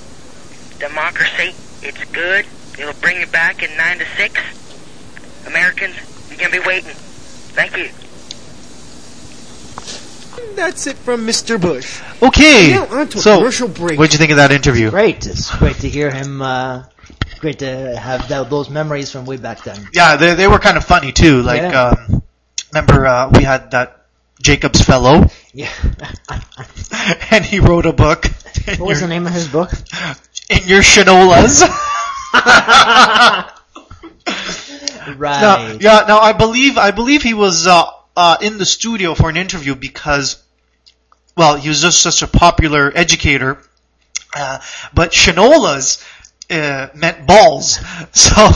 Democracy, 0.81 1.55
it's 1.83 2.05
good. 2.11 2.45
It'll 2.79 2.95
bring 2.95 3.21
you 3.21 3.27
back 3.27 3.63
in 3.63 3.77
9 3.77 3.99
to 3.99 4.05
6. 4.17 5.47
Americans, 5.47 5.95
you're 6.29 6.39
going 6.39 6.51
to 6.51 6.61
be 6.61 6.67
waiting. 6.67 6.91
Thank 7.55 7.77
you. 7.77 7.91
That's 10.57 10.87
it 10.87 10.97
from 10.97 11.27
Mr. 11.27 11.61
Bush. 11.61 12.01
Okay. 12.23 12.71
Now 12.73 12.87
on 13.01 13.09
to 13.09 13.19
a 13.19 13.21
so, 13.21 13.39
commercial 13.39 13.69
break. 13.69 13.99
what'd 13.99 14.13
you 14.13 14.19
think 14.19 14.31
of 14.33 14.39
that 14.39 14.51
interview? 14.53 14.91
Great. 14.91 15.27
It's 15.27 15.55
great 15.57 15.77
to 15.77 15.89
hear 15.89 16.11
him. 16.11 16.43
Uh, 16.43 16.85
great 17.41 17.61
to 17.61 17.97
have 17.97 18.29
tho- 18.29 18.45
those 18.45 18.69
memories 18.69 19.11
from 19.13 19.25
way 19.25 19.37
back 19.37 19.63
then. 19.65 19.79
Yeah, 19.95 20.17
they 20.17 20.35
they 20.35 20.47
were 20.49 20.59
kind 20.59 20.77
of 20.77 20.85
funny 20.85 21.13
too. 21.13 21.43
Like, 21.43 21.63
Yeah. 21.63 21.95
um, 22.11 22.23
remember 22.73 23.07
uh, 23.07 23.31
we 23.31 23.45
had 23.45 23.71
that 23.71 24.07
Jacobs 24.43 24.83
fellow, 24.83 25.27
Yeah. 25.55 25.71
and 27.31 27.45
he 27.45 27.61
wrote 27.61 27.87
a 27.87 27.93
book. 27.93 28.27
In 28.67 28.79
what 28.81 28.89
was 28.89 29.01
the 29.01 29.09
name 29.09 29.27
of 29.27 29.33
his 29.33 29.49
book? 29.49 29.71
in 30.51 30.67
your 30.67 30.83
shinolas. 30.83 31.63
Right. 35.17 35.41
Now, 35.41 35.77
yeah, 35.81 36.05
now 36.07 36.19
I 36.19 36.33
believe 36.35 36.77
I 36.77 36.91
believe 36.91 37.23
he 37.23 37.33
was 37.33 37.67
uh, 37.67 37.87
uh, 38.19 38.37
in 38.41 38.59
the 38.59 38.67
studio 38.67 39.15
for 39.15 39.31
an 39.31 39.37
interview 39.37 39.77
because, 39.77 40.43
well, 41.37 41.55
he 41.55 41.69
was 41.69 41.81
just 41.81 42.03
such 42.03 42.23
a 42.23 42.27
popular 42.27 42.91
educator. 42.93 43.63
Uh, 44.35 44.59
but 44.93 45.13
shinolas 45.13 46.05
uh, 46.51 46.89
meant 46.95 47.27
balls, 47.29 47.79
so 48.13 48.51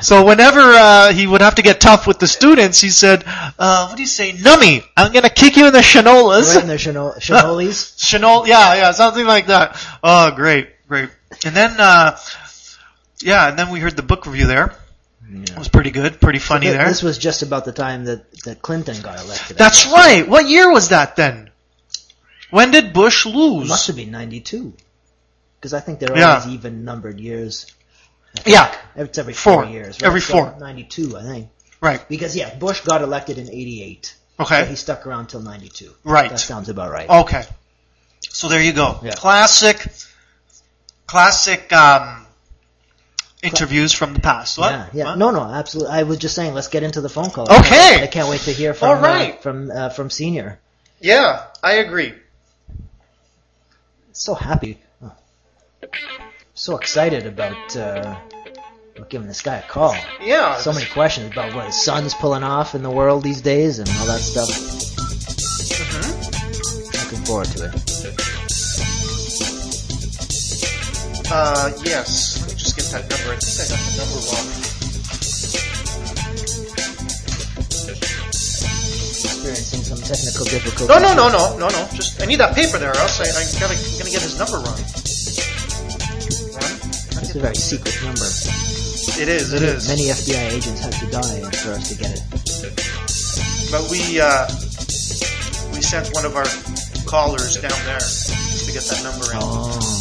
so 0.00 0.24
whenever 0.24 0.60
uh, 0.60 1.12
he 1.12 1.26
would 1.26 1.42
have 1.42 1.56
to 1.56 1.62
get 1.62 1.80
tough 1.80 2.06
with 2.06 2.18
the 2.18 2.26
students, 2.26 2.80
he 2.80 2.88
said, 2.88 3.24
uh, 3.26 3.86
"What 3.86 3.96
do 3.96 4.02
you 4.02 4.08
say, 4.08 4.32
nummy? 4.32 4.82
I'm 4.96 5.12
gonna 5.12 5.28
kick 5.28 5.56
you 5.56 5.66
in 5.66 5.72
the 5.72 5.80
shinolas." 5.80 6.54
Right 6.54 6.62
in 6.62 6.68
the 6.68 6.74
shino- 6.74 7.16
shinolis. 7.18 7.96
Shinol, 7.98 8.46
yeah, 8.46 8.74
yeah, 8.74 8.92
something 8.92 9.26
like 9.26 9.46
that. 9.48 9.76
Oh, 10.02 10.30
great, 10.30 10.68
great. 10.88 11.10
And 11.44 11.54
then, 11.54 11.76
uh, 11.78 12.16
yeah, 13.20 13.48
and 13.50 13.58
then 13.58 13.68
we 13.70 13.80
heard 13.80 13.96
the 13.96 14.02
book 14.02 14.26
review 14.26 14.46
there. 14.46 14.74
It 15.30 15.56
was 15.58 15.68
pretty 15.68 15.90
good, 15.90 16.20
pretty 16.20 16.38
funny 16.38 16.66
Th- 16.66 16.76
there. 16.76 16.86
This 16.88 17.02
was 17.02 17.18
just 17.18 17.42
about 17.42 17.64
the 17.64 17.72
time 17.72 18.04
that, 18.04 18.30
that 18.44 18.60
Clinton 18.62 19.00
got 19.02 19.18
elected. 19.24 19.56
That's 19.56 19.86
right. 19.86 20.28
What 20.28 20.46
year 20.48 20.70
was 20.72 20.90
that 20.90 21.16
then? 21.16 21.50
When 22.50 22.70
did 22.70 22.92
Bush 22.92 23.26
lose? 23.26 23.68
Must 23.68 23.86
have 23.88 23.96
been 23.96 24.10
92. 24.10 24.74
Because 25.58 25.72
I 25.74 25.80
think 25.80 25.98
they're 25.98 26.16
Yeah. 26.16 26.34
always 26.36 26.48
even 26.54 26.84
numbered 26.84 27.18
years. 27.18 27.66
Yeah, 28.44 28.72
It's 28.96 29.16
every 29.18 29.32
Four. 29.32 29.62
four, 29.62 29.72
years. 29.72 30.00
Right? 30.00 30.06
Every 30.08 30.20
So 30.20 30.32
four. 30.34 30.56
92, 30.60 31.16
I 31.16 31.22
think. 31.22 31.48
right. 31.80 32.06
Because, 32.08 32.36
yeah, 32.36 32.54
Bush 32.54 32.80
got 32.80 33.00
elected 33.02 33.38
in 33.38 33.48
88. 33.50 34.14
So 34.38 34.44
Okay. 34.44 34.66
he 34.66 34.76
stuck 34.76 35.06
around 35.06 35.28
till 35.28 35.40
92. 35.40 35.94
Right. 36.04 36.28
That 36.30 36.38
sounds 36.40 36.68
about 36.68 36.90
right. 36.90 37.08
Okay. 37.08 37.44
So 38.28 38.48
there 38.48 38.60
you 38.60 38.72
go. 38.72 38.98
Yeah. 39.02 39.12
Classic, 39.14 39.86
classic 41.06 41.72
um, 41.72 42.23
interviews 43.44 43.92
from 43.92 44.14
the 44.14 44.20
past. 44.20 44.58
What? 44.58 44.72
Yeah, 44.72 44.86
yeah. 44.92 45.04
What? 45.04 45.18
No, 45.18 45.30
no, 45.30 45.42
absolutely. 45.42 45.92
I 45.92 46.02
was 46.04 46.18
just 46.18 46.34
saying, 46.34 46.54
let's 46.54 46.68
get 46.68 46.82
into 46.82 47.00
the 47.00 47.08
phone 47.08 47.30
call. 47.30 47.44
Okay. 47.44 48.02
I 48.02 48.08
can't 48.10 48.28
wait 48.28 48.40
to 48.42 48.52
hear 48.52 48.74
from 48.74 48.88
All 48.88 48.96
right. 48.96 49.34
uh, 49.34 49.36
from 49.38 49.70
uh, 49.70 49.88
from 49.90 50.10
Senior. 50.10 50.58
Yeah, 51.00 51.44
I 51.62 51.74
agree. 51.74 52.14
So 54.12 54.34
happy, 54.34 54.78
oh. 55.02 55.12
so 56.54 56.76
excited 56.76 57.26
about 57.26 57.76
uh, 57.76 58.16
giving 59.08 59.26
this 59.26 59.42
guy 59.42 59.56
a 59.56 59.62
call. 59.62 59.96
Yeah. 60.22 60.56
So 60.58 60.72
many 60.72 60.86
questions 60.86 61.32
about 61.32 61.54
what 61.54 61.66
his 61.66 61.82
son's 61.82 62.14
pulling 62.14 62.44
off 62.44 62.74
in 62.74 62.82
the 62.82 62.90
world 62.90 63.22
these 63.24 63.40
days 63.40 63.80
and 63.80 63.88
all 63.88 64.06
that 64.06 64.20
stuff. 64.20 64.48
Mm-hmm. 65.68 66.14
Looking 67.02 67.24
forward 67.26 67.48
to 67.48 67.64
it. 67.66 67.74
Uh, 71.30 71.72
yes. 71.84 72.43
Let 72.74 72.82
me 72.82 72.90
just 72.90 72.90
get 72.90 73.06
that 73.06 73.06
number. 73.06 73.30
I 73.30 73.38
think 73.38 73.54
I 73.54 73.70
got 73.70 73.78
the 73.86 73.94
number 74.02 74.18
wrong. 74.18 74.50
Experiencing 79.14 79.82
some 79.86 80.02
technical 80.02 80.42
difficulties. 80.50 80.90
No, 80.90 80.98
no, 80.98 81.14
no, 81.14 81.30
no, 81.30 81.54
no, 81.54 81.68
no. 81.70 81.86
Just 81.94 82.18
I 82.20 82.26
need 82.26 82.42
that 82.42 82.56
paper 82.56 82.78
there, 82.78 82.90
or 82.90 82.98
else 82.98 83.22
I, 83.22 83.30
I'm 83.30 83.46
gotta, 83.62 83.78
gonna 83.94 84.10
get 84.10 84.26
his 84.26 84.34
number 84.42 84.58
wrong. 84.58 84.74
It's 87.22 87.30
a 87.30 87.38
very 87.38 87.54
secret 87.54 87.94
number. 88.02 88.26
It 89.22 89.28
is. 89.30 89.52
It 89.54 89.62
is. 89.62 89.86
Many 89.86 90.10
FBI 90.10 90.58
agents 90.58 90.80
had 90.82 90.98
to 90.98 91.06
die 91.14 91.46
for 91.62 91.78
us 91.78 91.88
to 91.90 91.94
get 91.94 92.10
it. 92.10 92.26
But 93.70 93.86
we 93.86 94.18
uh, 94.18 94.50
we 95.70 95.78
sent 95.78 96.10
one 96.10 96.26
of 96.26 96.34
our 96.34 96.50
callers 97.06 97.54
down 97.62 97.78
there 97.86 98.02
just 98.02 98.66
to 98.66 98.72
get 98.74 98.82
that 98.82 98.98
number 99.06 99.30
in. 99.30 99.38
Oh. 99.38 99.93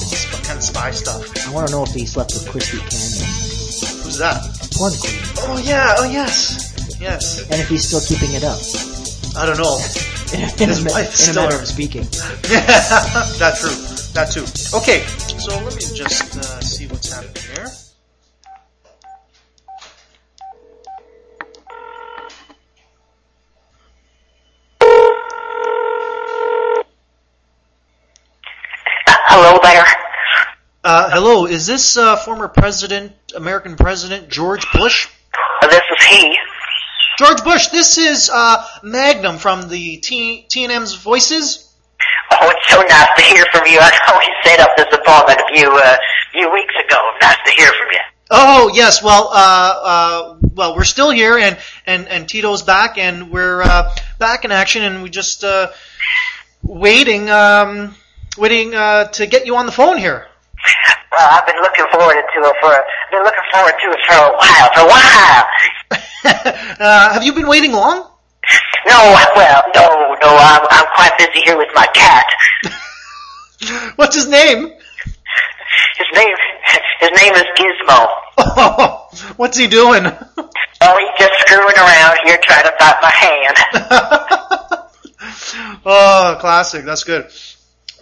Sp- 0.62 0.76
kind 0.76 0.90
of 0.90 0.92
spy 0.92 0.92
stuff. 0.92 1.48
I 1.48 1.52
want 1.52 1.68
to 1.68 1.74
know 1.74 1.84
if 1.84 1.92
he 1.94 2.06
slept 2.06 2.34
with 2.34 2.48
Christy 2.50 2.78
Canyon, 2.78 4.04
Who's 4.04 4.18
that? 4.20 4.42
porn 4.76 4.94
queen, 5.00 5.20
Oh 5.50 5.62
yeah. 5.64 5.96
Oh 5.98 6.10
yes. 6.10 6.98
Yes. 7.00 7.42
and 7.50 7.60
if 7.60 7.68
he's 7.70 7.86
still 7.88 8.02
keeping 8.02 8.34
it 8.36 8.44
up. 8.44 8.60
I 9.36 9.46
don't 9.46 9.58
know. 9.58 9.78
in, 10.34 10.70
His 10.70 10.82
a, 10.82 10.86
ma- 10.86 10.92
wife's 10.92 11.28
in 11.28 11.30
a 11.30 11.34
still- 11.34 11.44
matter 11.44 11.60
of 11.60 11.68
speaking. 11.68 12.04
that 13.42 13.56
true. 13.60 13.76
That 14.14 14.30
too. 14.32 14.46
Okay. 14.78 15.02
So 15.40 15.58
let 15.64 15.76
me 15.76 15.82
just 15.98 16.38
uh, 16.38 16.60
see 16.62 16.88
what's 16.88 17.12
happening 17.12 17.42
here. 17.56 17.68
Hello 29.28 29.60
there. 29.64 30.03
Uh, 30.84 31.10
hello. 31.10 31.46
Is 31.46 31.66
this 31.66 31.96
uh, 31.96 32.18
former 32.18 32.50
President, 32.50 33.14
American 33.38 33.78
President 33.78 34.28
George 34.28 34.66
Bush? 34.74 35.08
This 35.62 35.76
is 35.80 36.06
he. 36.08 36.36
George 37.18 37.42
Bush, 37.46 37.68
this 37.68 37.98
is 37.98 38.30
uh, 38.30 38.66
Magnum 38.84 39.38
from 39.38 39.70
the 39.70 39.98
T- 39.98 40.46
T&M's 40.50 40.96
Voices. 40.96 41.74
Oh, 42.32 42.50
it's 42.50 42.70
so 42.70 42.82
nice 42.82 43.08
to 43.16 43.22
hear 43.22 43.46
from 43.54 43.66
you. 43.66 43.80
I 43.80 43.92
know 44.10 44.18
we 44.18 44.30
set 44.44 44.60
up 44.60 44.76
this 44.76 44.88
appointment 44.92 45.40
a 45.40 45.56
few, 45.56 45.72
uh, 45.72 45.98
few 46.34 46.52
weeks 46.52 46.74
ago. 46.86 47.12
Nice 47.22 47.38
to 47.46 47.52
hear 47.52 47.68
from 47.68 47.88
you. 47.94 48.00
Oh 48.32 48.72
yes, 48.74 49.02
well, 49.02 49.30
uh, 49.32 49.80
uh, 49.84 50.38
well, 50.54 50.76
we're 50.76 50.84
still 50.84 51.12
here, 51.12 51.38
and 51.38 51.58
and 51.86 52.08
and 52.10 52.28
Tito's 52.28 52.64
back, 52.64 52.98
and 52.98 53.32
we're 53.32 53.62
uh, 53.62 53.96
back 54.18 54.44
in 54.44 54.52
action, 54.52 54.84
and 54.84 55.04
we 55.04 55.10
just 55.10 55.44
uh, 55.44 55.72
waiting, 56.62 57.30
um, 57.30 57.96
waiting 58.38 58.74
uh, 58.74 59.06
to 59.06 59.28
get 59.28 59.46
you 59.46 59.56
on 59.56 59.66
the 59.66 59.72
phone 59.72 59.98
here. 59.98 60.28
Well, 61.18 61.30
I've 61.30 61.46
been 61.46 61.62
looking 61.62 61.86
forward 61.92 62.16
to 62.16 62.40
it 62.42 62.56
for, 62.60 62.74
been 63.12 63.24
looking 63.24 63.48
forward 63.54 63.76
to 63.78 63.88
it 63.92 64.00
for 64.08 64.16
a 64.18 64.34
while, 64.34 64.70
for 64.74 64.82
a 64.82 64.90
while. 64.90 65.46
uh, 66.80 67.14
have 67.14 67.24
you 67.24 67.34
been 67.34 67.48
waiting 67.48 67.72
long? 67.72 68.10
No, 68.88 69.16
well, 69.36 69.64
no, 69.76 70.16
no, 70.22 70.30
I'm, 70.38 70.62
I'm 70.72 70.86
quite 70.96 71.18
busy 71.18 71.46
here 71.46 71.58
with 71.58 71.70
my 71.76 71.86
cat. 71.94 72.26
What's 73.96 74.16
his 74.16 74.28
name? 74.28 74.74
His 75.98 76.08
name, 76.16 76.36
his 77.00 77.12
name 77.22 77.34
is 77.36 77.44
Gizmo. 77.58 78.08
Oh, 78.38 79.10
what's 79.38 79.58
he 79.58 79.68
doing? 79.68 80.04
Oh, 80.06 80.98
he's 80.98 81.20
just 81.20 81.40
screwing 81.42 81.76
around 81.78 82.18
here 82.26 82.38
trying 82.44 82.64
to 82.64 82.74
bite 82.80 82.98
my 83.02 83.12
hand. 83.12 83.56
oh, 85.86 86.38
classic. 86.40 86.84
That's 86.86 87.04
good. 87.04 87.28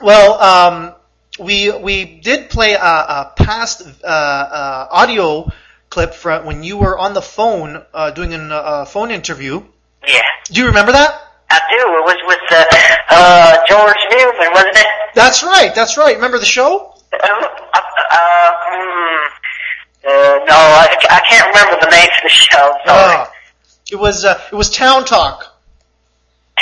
Well, 0.01 0.41
um, 0.41 0.96
we 1.39 1.71
we 1.71 2.05
did 2.05 2.50
play 2.50 2.73
a, 2.73 2.77
a 2.77 3.33
past 3.35 3.81
uh, 4.03 4.07
uh, 4.07 4.88
audio 4.91 5.50
clip 5.89 6.13
from 6.13 6.45
when 6.45 6.63
you 6.63 6.77
were 6.77 6.97
on 6.97 7.13
the 7.13 7.21
phone 7.21 7.83
uh, 7.93 8.11
doing 8.11 8.33
a 8.33 8.38
uh, 8.38 8.85
phone 8.85 9.11
interview. 9.11 9.63
Yeah, 10.07 10.21
Do 10.45 10.61
you 10.61 10.67
remember 10.67 10.91
that? 10.93 11.11
I 11.50 11.59
do. 11.69 11.75
It 11.75 12.05
was 12.05 12.17
with, 12.27 12.39
uh, 12.51 12.65
uh, 13.09 13.57
George 13.67 13.97
Newman, 14.09 14.53
wasn't 14.53 14.77
it? 14.77 14.88
That's 15.13 15.43
right. 15.43 15.75
That's 15.75 15.97
right. 15.97 16.15
Remember 16.15 16.39
the 16.39 16.45
show? 16.45 16.93
Uh, 17.13 17.17
uh, 17.17 18.51
mm, 18.71 19.27
Uh, 20.03 20.39
no, 20.47 20.55
I, 20.55 20.97
I 21.09 21.19
can't 21.29 21.47
remember 21.53 21.77
the 21.85 21.91
name 21.91 22.07
of 22.07 22.23
the 22.23 22.29
show. 22.29 22.73
Sorry. 22.85 23.15
Ah. 23.17 23.31
it 23.91 23.95
was 24.00 24.25
uh, 24.25 24.39
it 24.51 24.55
was 24.55 24.69
Town 24.71 25.05
Talk. 25.05 25.50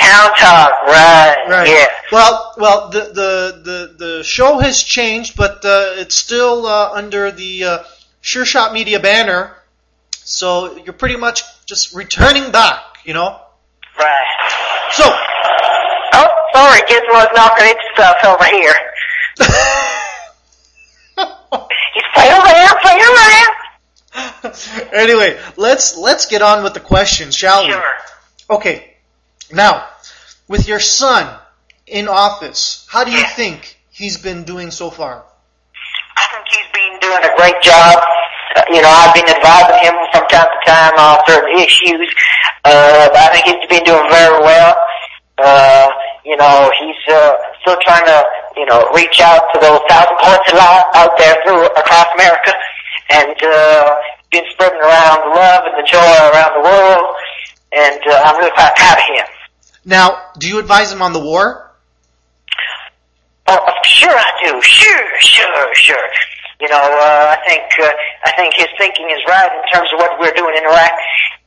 Town 0.00 0.30
Talk, 0.36 0.70
right? 0.86 1.36
Right. 1.48 1.68
Yeah. 1.68 1.86
Well, 2.10 2.54
well, 2.56 2.88
the 2.90 3.00
the 3.00 3.60
the, 3.62 3.94
the 4.04 4.24
show 4.24 4.58
has 4.58 4.82
changed, 4.82 5.36
but 5.36 5.64
uh, 5.64 5.94
it's 6.00 6.14
still 6.14 6.66
uh, 6.66 6.92
under 6.92 7.30
the 7.30 7.64
uh, 7.64 7.78
Sure 8.20 8.44
Shot 8.44 8.72
Media 8.72 8.98
banner. 9.00 9.56
So 10.12 10.76
you're 10.76 10.92
pretty 10.92 11.16
much 11.16 11.42
just 11.66 11.94
returning 11.94 12.50
back, 12.52 12.80
you 13.04 13.14
know. 13.14 13.40
Right. 13.98 14.90
So, 14.92 15.04
Oh, 16.12 16.28
sorry, 16.54 16.80
Gizmo's 16.82 17.28
knocking 17.34 17.66
into 17.68 17.82
stuff 17.94 18.16
over 18.24 18.44
here. 18.44 18.74
He's 21.94 22.04
play 22.14 22.28
around, 22.28 22.78
play 22.80 22.98
around. 22.98 24.92
anyway, 24.92 25.40
let's 25.56 25.96
let's 25.96 26.26
get 26.26 26.42
on 26.42 26.62
with 26.64 26.74
the 26.74 26.80
questions, 26.80 27.36
shall 27.36 27.64
we? 27.64 27.72
Sure. 27.72 27.92
Okay. 28.50 28.94
Now, 29.52 29.88
with 30.50 30.66
your 30.66 30.80
son 30.80 31.30
in 31.86 32.08
office, 32.08 32.84
how 32.90 33.04
do 33.04 33.12
you 33.12 33.22
think 33.38 33.78
he's 33.92 34.18
been 34.18 34.42
doing 34.42 34.72
so 34.72 34.90
far? 34.90 35.22
I 36.18 36.26
think 36.34 36.44
he's 36.50 36.70
been 36.74 36.98
doing 36.98 37.22
a 37.22 37.32
great 37.38 37.62
job. 37.62 38.02
Uh, 38.56 38.66
you 38.74 38.82
know, 38.82 38.90
I've 38.90 39.14
been 39.14 39.30
advising 39.30 39.78
him 39.78 39.94
from 40.10 40.26
time 40.26 40.50
to 40.50 40.60
time 40.66 40.94
on 40.98 41.22
certain 41.30 41.54
issues. 41.54 42.02
Uh, 42.66 43.08
I 43.14 43.30
think 43.30 43.46
he's 43.46 43.68
been 43.70 43.86
doing 43.86 44.10
very 44.10 44.42
well. 44.42 44.74
Uh, 45.38 45.88
you 46.26 46.36
know, 46.36 46.68
he's 46.82 46.98
uh, 47.14 47.32
still 47.62 47.78
trying 47.86 48.04
to, 48.10 48.18
you 48.56 48.66
know, 48.66 48.90
reach 48.90 49.20
out 49.22 49.54
to 49.54 49.60
those 49.62 49.78
thousand 49.86 50.18
light 50.18 50.84
out 50.98 51.16
there 51.16 51.38
through 51.46 51.64
across 51.78 52.10
America, 52.18 52.52
and 53.10 53.38
uh, 53.38 53.94
been 54.32 54.44
spreading 54.50 54.82
around 54.82 55.30
the 55.30 55.30
love 55.30 55.62
and 55.70 55.78
the 55.78 55.86
joy 55.86 56.10
around 56.34 56.58
the 56.58 56.66
world. 56.66 57.06
And 57.70 58.02
uh, 58.02 58.22
I'm 58.26 58.36
really 58.36 58.50
proud 58.50 58.74
of 58.74 58.98
him. 59.14 59.39
Now, 59.84 60.30
do 60.38 60.48
you 60.48 60.58
advise 60.58 60.92
him 60.92 61.02
on 61.02 61.12
the 61.12 61.20
war? 61.20 61.70
Oh, 63.46 63.58
sure 63.84 64.14
I 64.14 64.30
do. 64.44 64.60
Sure, 64.62 65.08
sure, 65.20 65.74
sure. 65.74 66.08
You 66.60 66.68
know, 66.68 66.76
uh, 66.76 67.34
I 67.34 67.38
think 67.48 67.64
uh, 67.80 67.90
I 68.26 68.32
think 68.36 68.54
his 68.54 68.68
thinking 68.76 69.08
is 69.08 69.24
right 69.26 69.48
in 69.48 69.64
terms 69.72 69.88
of 69.92 69.98
what 69.98 70.20
we're 70.20 70.36
doing 70.36 70.54
in 70.56 70.64
Iraq, 70.64 70.92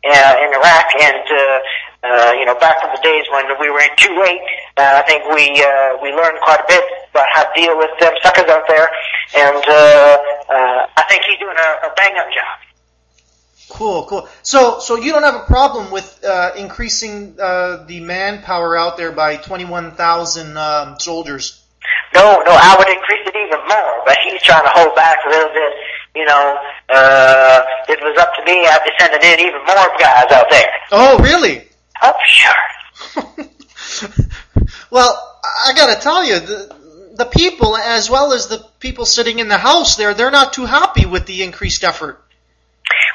uh, 0.09 0.35
in 0.41 0.49
Iraq, 0.51 0.87
and 0.99 1.23
uh, 1.29 1.59
uh, 2.03 2.33
you 2.33 2.45
know, 2.45 2.57
back 2.59 2.83
in 2.83 2.89
the 2.91 2.99
days 3.01 3.23
when 3.31 3.45
we 3.59 3.69
were 3.69 3.79
in 3.79 3.93
Kuwait, 3.95 4.41
uh, 4.77 4.99
I 4.99 5.03
think 5.07 5.23
we 5.29 5.53
uh, 5.61 6.01
we 6.01 6.11
learned 6.11 6.39
quite 6.41 6.59
a 6.59 6.67
bit 6.67 6.83
about 7.11 7.27
how 7.31 7.43
to 7.45 7.53
deal 7.55 7.77
with 7.77 7.91
them 7.99 8.11
suckers 8.21 8.49
out 8.49 8.67
there, 8.67 8.89
and 9.37 9.63
uh, 9.63 10.17
uh, 10.49 10.87
I 10.97 11.03
think 11.07 11.23
he's 11.29 11.39
doing 11.39 11.55
a, 11.55 11.87
a 11.87 11.93
bang 11.95 12.17
up 12.17 12.27
job. 12.33 12.72
Cool, 13.69 14.05
cool. 14.05 14.27
So, 14.43 14.79
so 14.79 14.95
you 14.95 15.11
don't 15.11 15.23
have 15.23 15.35
a 15.35 15.45
problem 15.45 15.91
with 15.91 16.23
uh, 16.23 16.51
increasing 16.57 17.35
uh, 17.41 17.85
the 17.87 18.01
manpower 18.01 18.77
out 18.77 18.97
there 18.97 19.11
by 19.11 19.37
21,000 19.37 20.57
um, 20.57 20.99
soldiers? 20.99 21.63
No, 22.13 22.41
no, 22.45 22.51
I 22.51 22.75
would 22.77 22.87
increase 22.87 23.27
it 23.27 23.35
even 23.35 23.67
more, 23.67 24.03
but 24.05 24.17
he's 24.23 24.41
trying 24.43 24.63
to 24.63 24.69
hold 24.69 24.95
back 24.95 25.17
a 25.25 25.29
little 25.29 25.53
bit. 25.53 25.73
You 26.15 26.25
know, 26.25 26.57
uh, 26.93 27.61
it 27.89 27.99
was 28.01 28.17
up 28.19 28.35
to 28.35 28.45
me, 28.45 28.67
I'd 28.67 28.83
be 28.83 28.91
sending 28.99 29.21
in 29.21 29.39
even 29.39 29.65
more 29.65 29.97
guys 29.97 30.31
out 30.31 30.49
there. 30.51 30.69
Oh, 30.91 31.17
really? 31.19 31.67
Oh, 32.03 32.13
sure. 32.27 33.45
Well, 34.93 35.39
I 35.43 35.73
gotta 35.73 35.99
tell 35.99 36.23
you, 36.23 36.39
the, 36.39 36.75
the 37.15 37.25
people, 37.25 37.75
as 37.75 38.11
well 38.11 38.31
as 38.31 38.45
the 38.45 38.63
people 38.79 39.07
sitting 39.07 39.39
in 39.39 39.47
the 39.47 39.57
house 39.57 39.95
there, 39.95 40.13
they're 40.13 40.29
not 40.29 40.53
too 40.53 40.65
happy 40.65 41.07
with 41.07 41.25
the 41.25 41.41
increased 41.41 41.83
effort. 41.83 42.22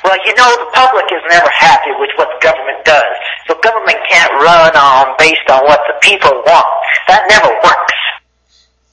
Well, 0.05 0.17
you 0.25 0.35
know, 0.35 0.51
the 0.51 0.71
public 0.73 1.07
is 1.13 1.23
never 1.31 1.51
happy 1.55 1.91
with 1.99 2.11
what 2.17 2.29
the 2.29 2.41
government 2.45 2.85
does. 2.85 3.15
So 3.47 3.59
government 3.61 3.99
can't 4.09 4.33
run 4.43 4.77
on 4.77 5.15
based 5.19 5.49
on 5.51 5.65
what 5.65 5.81
the 5.87 5.95
people 6.03 6.31
want. 6.47 6.67
That 7.09 7.27
never 7.29 7.49
works. 7.63 7.95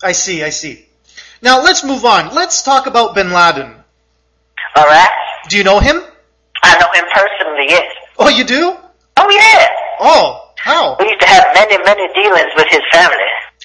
I 0.03 0.11
see, 0.11 0.43
I 0.43 0.49
see. 0.49 0.85
Now, 1.41 1.61
let's 1.63 1.83
move 1.83 2.05
on. 2.05 2.33
Let's 2.33 2.63
talk 2.63 2.87
about 2.87 3.15
Bin 3.15 3.31
Laden. 3.31 3.75
All 4.75 4.85
right? 4.85 5.11
Do 5.49 5.57
you 5.57 5.63
know 5.63 5.79
him? 5.79 6.01
I 6.63 6.79
know 6.79 6.91
him 6.93 7.05
personally, 7.13 7.65
yes. 7.69 7.85
Oh, 8.17 8.29
you 8.29 8.43
do? 8.43 8.75
Oh, 9.17 9.29
yeah. 9.29 9.67
Oh, 9.99 10.51
how? 10.57 10.97
We 10.99 11.07
used 11.07 11.21
to 11.21 11.27
have 11.27 11.45
many, 11.53 11.77
many 11.83 12.11
dealings 12.13 12.51
with 12.55 12.67
his 12.69 12.81
family. 12.91 13.17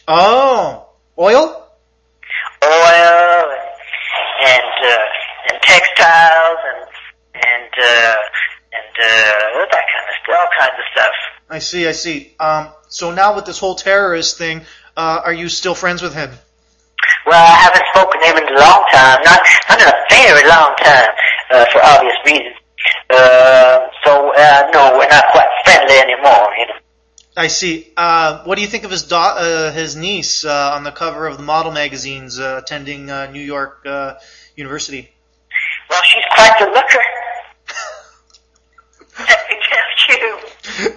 Oh, 0.06 0.86
oil? 1.18 1.66
Oil 2.62 3.44
and, 3.48 3.66
and, 4.46 4.74
uh, 4.84 5.50
and 5.50 5.62
textiles 5.62 6.58
and, 6.68 6.82
and, 7.34 7.72
uh, 7.80 8.16
and, 8.76 8.94
uh, 9.00 9.66
that 9.70 9.84
kind 9.88 10.06
of 10.06 10.16
stuff, 10.22 10.29
all 10.40 10.48
kinds 10.58 10.72
of 10.78 10.84
stuff. 10.92 11.14
I 11.48 11.58
see, 11.58 11.86
I 11.86 11.92
see. 11.92 12.34
Um, 12.40 12.68
so 12.88 13.12
now 13.12 13.34
with 13.34 13.44
this 13.44 13.58
whole 13.58 13.74
terrorist 13.74 14.38
thing, 14.38 14.62
uh, 14.96 15.20
are 15.24 15.32
you 15.32 15.48
still 15.48 15.74
friends 15.74 16.02
with 16.02 16.14
him? 16.14 16.30
Well, 17.26 17.44
I 17.44 17.56
haven't 17.56 17.84
spoken 17.94 18.20
to 18.20 18.26
him 18.26 18.36
in 18.38 18.54
a 18.54 18.58
long 18.58 18.84
time, 18.92 19.18
not, 19.24 19.40
not 19.68 19.80
in 19.80 19.88
a 19.88 19.94
very 20.10 20.48
long 20.48 20.74
time, 20.76 21.08
uh, 21.50 21.66
for 21.72 21.84
obvious 21.84 22.14
reasons. 22.24 22.56
Uh, 23.10 23.80
so, 24.04 24.32
uh, 24.34 24.70
no, 24.72 24.96
we're 24.98 25.08
not 25.08 25.24
quite 25.32 25.48
friendly 25.64 25.96
anymore, 25.98 26.48
you 26.58 26.66
know. 26.66 26.74
I 27.36 27.46
see. 27.48 27.92
Uh, 27.96 28.42
what 28.44 28.56
do 28.56 28.62
you 28.62 28.68
think 28.68 28.84
of 28.84 28.90
his 28.90 29.04
da- 29.04 29.36
uh, 29.36 29.72
his 29.72 29.96
niece 29.96 30.44
uh, 30.44 30.72
on 30.74 30.84
the 30.84 30.90
cover 30.90 31.26
of 31.26 31.36
the 31.36 31.42
model 31.42 31.72
magazines 31.72 32.38
uh, 32.38 32.60
attending 32.62 33.10
uh, 33.10 33.30
New 33.30 33.42
York 33.42 33.84
uh, 33.86 34.14
University? 34.56 35.10
Well, 35.88 36.02
she's 36.04 36.24
quite 36.34 36.58
the 36.58 36.66
looker. 36.66 37.04
Let 39.18 39.38
me 39.48 39.56
tell 39.68 40.18
you. 40.18 40.38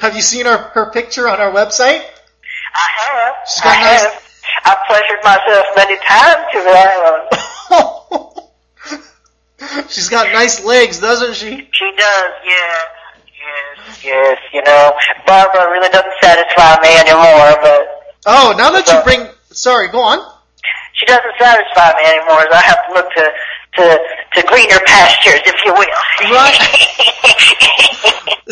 Have 0.02 0.16
you 0.16 0.22
seen 0.22 0.46
her, 0.46 0.58
her 0.58 0.92
picture 0.92 1.28
on 1.28 1.40
our 1.40 1.52
website? 1.52 2.04
I 2.76 2.88
have. 2.98 3.36
She's 3.48 3.62
got 3.62 3.78
I 3.78 3.82
nice- 3.82 4.04
have. 4.04 4.20
I've 4.66 4.78
pleasured 4.88 5.20
myself 5.24 5.66
many 5.76 5.98
times 5.98 6.46
to 6.54 6.64
that 6.64 7.30
one. 7.70 7.90
She's 9.90 10.10
got 10.10 10.32
nice 10.34 10.64
legs, 10.64 11.00
doesn't 11.00 11.34
she? 11.36 11.68
She 11.72 11.92
does, 11.98 12.32
yeah. 12.46 12.76
Yes, 13.44 14.04
yes, 14.04 14.38
you 14.54 14.62
know. 14.64 14.94
Barbara 15.28 15.70
really 15.72 15.90
doesn't 15.90 16.14
satisfy 16.22 16.80
me 16.82 16.96
anymore, 16.96 17.58
but 17.62 17.82
Oh, 18.26 18.54
now 18.58 18.72
that 18.72 18.88
you 18.88 19.02
bring, 19.04 19.28
sorry, 19.52 19.90
go 19.90 20.00
on. 20.00 20.20
she 20.94 21.06
doesn't 21.06 21.36
satisfy 21.40 21.92
me 22.00 22.06
anymore, 22.08 22.42
so 22.50 22.56
I 22.56 22.62
have 22.62 22.88
to 22.88 22.94
look 22.94 23.10
to, 23.16 23.32
to, 23.80 24.00
to 24.36 24.42
greener 24.48 24.80
pastures, 24.86 25.42
if 25.46 25.56
you 25.66 25.74
will. 25.74 25.84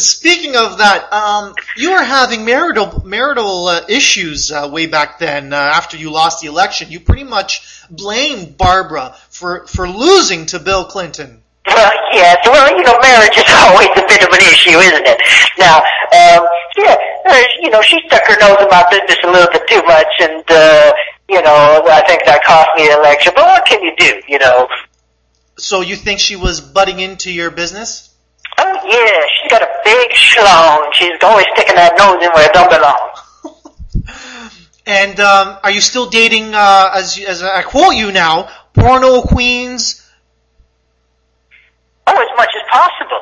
Speaking 0.01 0.55
of 0.55 0.79
that, 0.79 1.13
um, 1.13 1.53
you 1.77 1.91
were 1.91 2.03
having 2.03 2.43
marital 2.43 3.03
marital 3.05 3.67
uh, 3.67 3.81
issues 3.87 4.51
uh, 4.51 4.69
way 4.71 4.87
back 4.87 5.19
then. 5.19 5.53
Uh, 5.53 5.55
after 5.55 5.95
you 5.95 6.11
lost 6.11 6.41
the 6.41 6.47
election, 6.47 6.91
you 6.91 6.99
pretty 6.99 7.23
much 7.23 7.83
blamed 7.89 8.57
Barbara 8.57 9.15
for 9.29 9.67
for 9.67 9.87
losing 9.87 10.47
to 10.47 10.59
Bill 10.59 10.85
Clinton. 10.85 11.41
Well, 11.67 11.91
yes. 12.13 12.37
Well, 12.45 12.75
you 12.75 12.83
know, 12.83 12.97
marriage 12.99 13.37
is 13.37 13.45
always 13.53 13.89
a 13.89 14.05
bit 14.07 14.23
of 14.23 14.29
an 14.33 14.41
issue, 14.41 14.77
isn't 14.77 15.05
it? 15.05 15.21
Now, 15.59 15.77
um, 15.77 16.47
yeah, 16.77 16.97
you 17.61 17.69
know, 17.69 17.81
she 17.81 17.99
stuck 18.07 18.25
her 18.25 18.37
nose 18.39 18.57
in 18.59 18.67
my 18.69 18.85
business 18.89 19.17
a 19.23 19.31
little 19.31 19.51
bit 19.51 19.67
too 19.67 19.83
much, 19.83 20.07
and 20.19 20.43
uh, 20.49 20.93
you 21.29 21.41
know, 21.41 21.83
I 21.85 22.03
think 22.07 22.25
that 22.25 22.43
cost 22.43 22.69
me 22.75 22.87
the 22.87 22.97
election. 22.97 23.33
But 23.35 23.45
what 23.45 23.65
can 23.65 23.83
you 23.83 23.95
do? 23.97 24.21
You 24.27 24.39
know. 24.39 24.67
So 25.57 25.81
you 25.81 25.95
think 25.95 26.19
she 26.19 26.35
was 26.35 26.59
butting 26.59 26.99
into 26.99 27.31
your 27.31 27.51
business? 27.51 28.10
Oh 28.63 28.79
yeah, 28.85 29.25
she's 29.41 29.51
got 29.51 29.61
a 29.63 29.69
big 29.83 30.11
schlong. 30.11 30.93
She's 30.93 31.23
always 31.23 31.45
sticking 31.53 31.75
that 31.75 31.95
nose 31.97 32.23
in 32.23 32.29
where 32.31 32.45
it 32.45 32.53
don't 32.53 32.69
belong. 32.69 33.09
And 34.83 35.19
um, 35.19 35.59
are 35.63 35.69
you 35.69 35.79
still 35.79 36.09
dating? 36.09 36.55
Uh, 36.55 36.89
as 36.95 37.17
as 37.19 37.43
I 37.43 37.61
quote 37.61 37.95
you 37.95 38.11
now, 38.11 38.49
porno 38.73 39.21
queens. 39.21 40.05
Oh, 42.07 42.13
as 42.13 42.35
much 42.35 42.49
as 42.55 42.69
possible. 42.69 43.21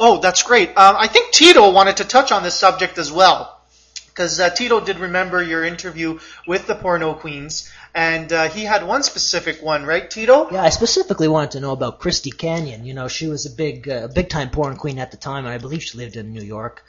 Oh, 0.00 0.20
that's 0.20 0.42
great. 0.42 0.70
Um, 0.70 0.96
I 0.98 1.06
think 1.06 1.32
Tito 1.32 1.70
wanted 1.70 1.98
to 1.98 2.04
touch 2.04 2.32
on 2.32 2.42
this 2.42 2.56
subject 2.56 2.98
as 2.98 3.12
well. 3.12 3.60
Because 4.08 4.40
uh, 4.40 4.50
Tito 4.50 4.80
did 4.80 4.98
remember 4.98 5.40
your 5.42 5.64
interview 5.64 6.18
with 6.46 6.66
the 6.66 6.74
porno 6.74 7.14
queens, 7.14 7.70
and 7.94 8.32
uh, 8.32 8.48
he 8.48 8.64
had 8.64 8.86
one 8.86 9.02
specific 9.02 9.62
one, 9.62 9.84
right, 9.84 10.10
Tito? 10.10 10.50
Yeah, 10.50 10.62
I 10.62 10.70
specifically 10.70 11.28
wanted 11.28 11.52
to 11.52 11.60
know 11.60 11.72
about 11.72 12.00
Christy 12.00 12.30
Canyon. 12.30 12.86
You 12.86 12.94
know, 12.94 13.08
she 13.08 13.26
was 13.26 13.44
a 13.44 13.50
big, 13.50 13.88
uh, 13.88 14.08
big 14.08 14.30
time 14.30 14.50
porn 14.50 14.76
queen 14.76 14.98
at 14.98 15.10
the 15.10 15.18
time, 15.18 15.44
and 15.44 15.52
I 15.52 15.58
believe 15.58 15.82
she 15.82 15.98
lived 15.98 16.16
in 16.16 16.32
New 16.32 16.42
York. 16.42 16.84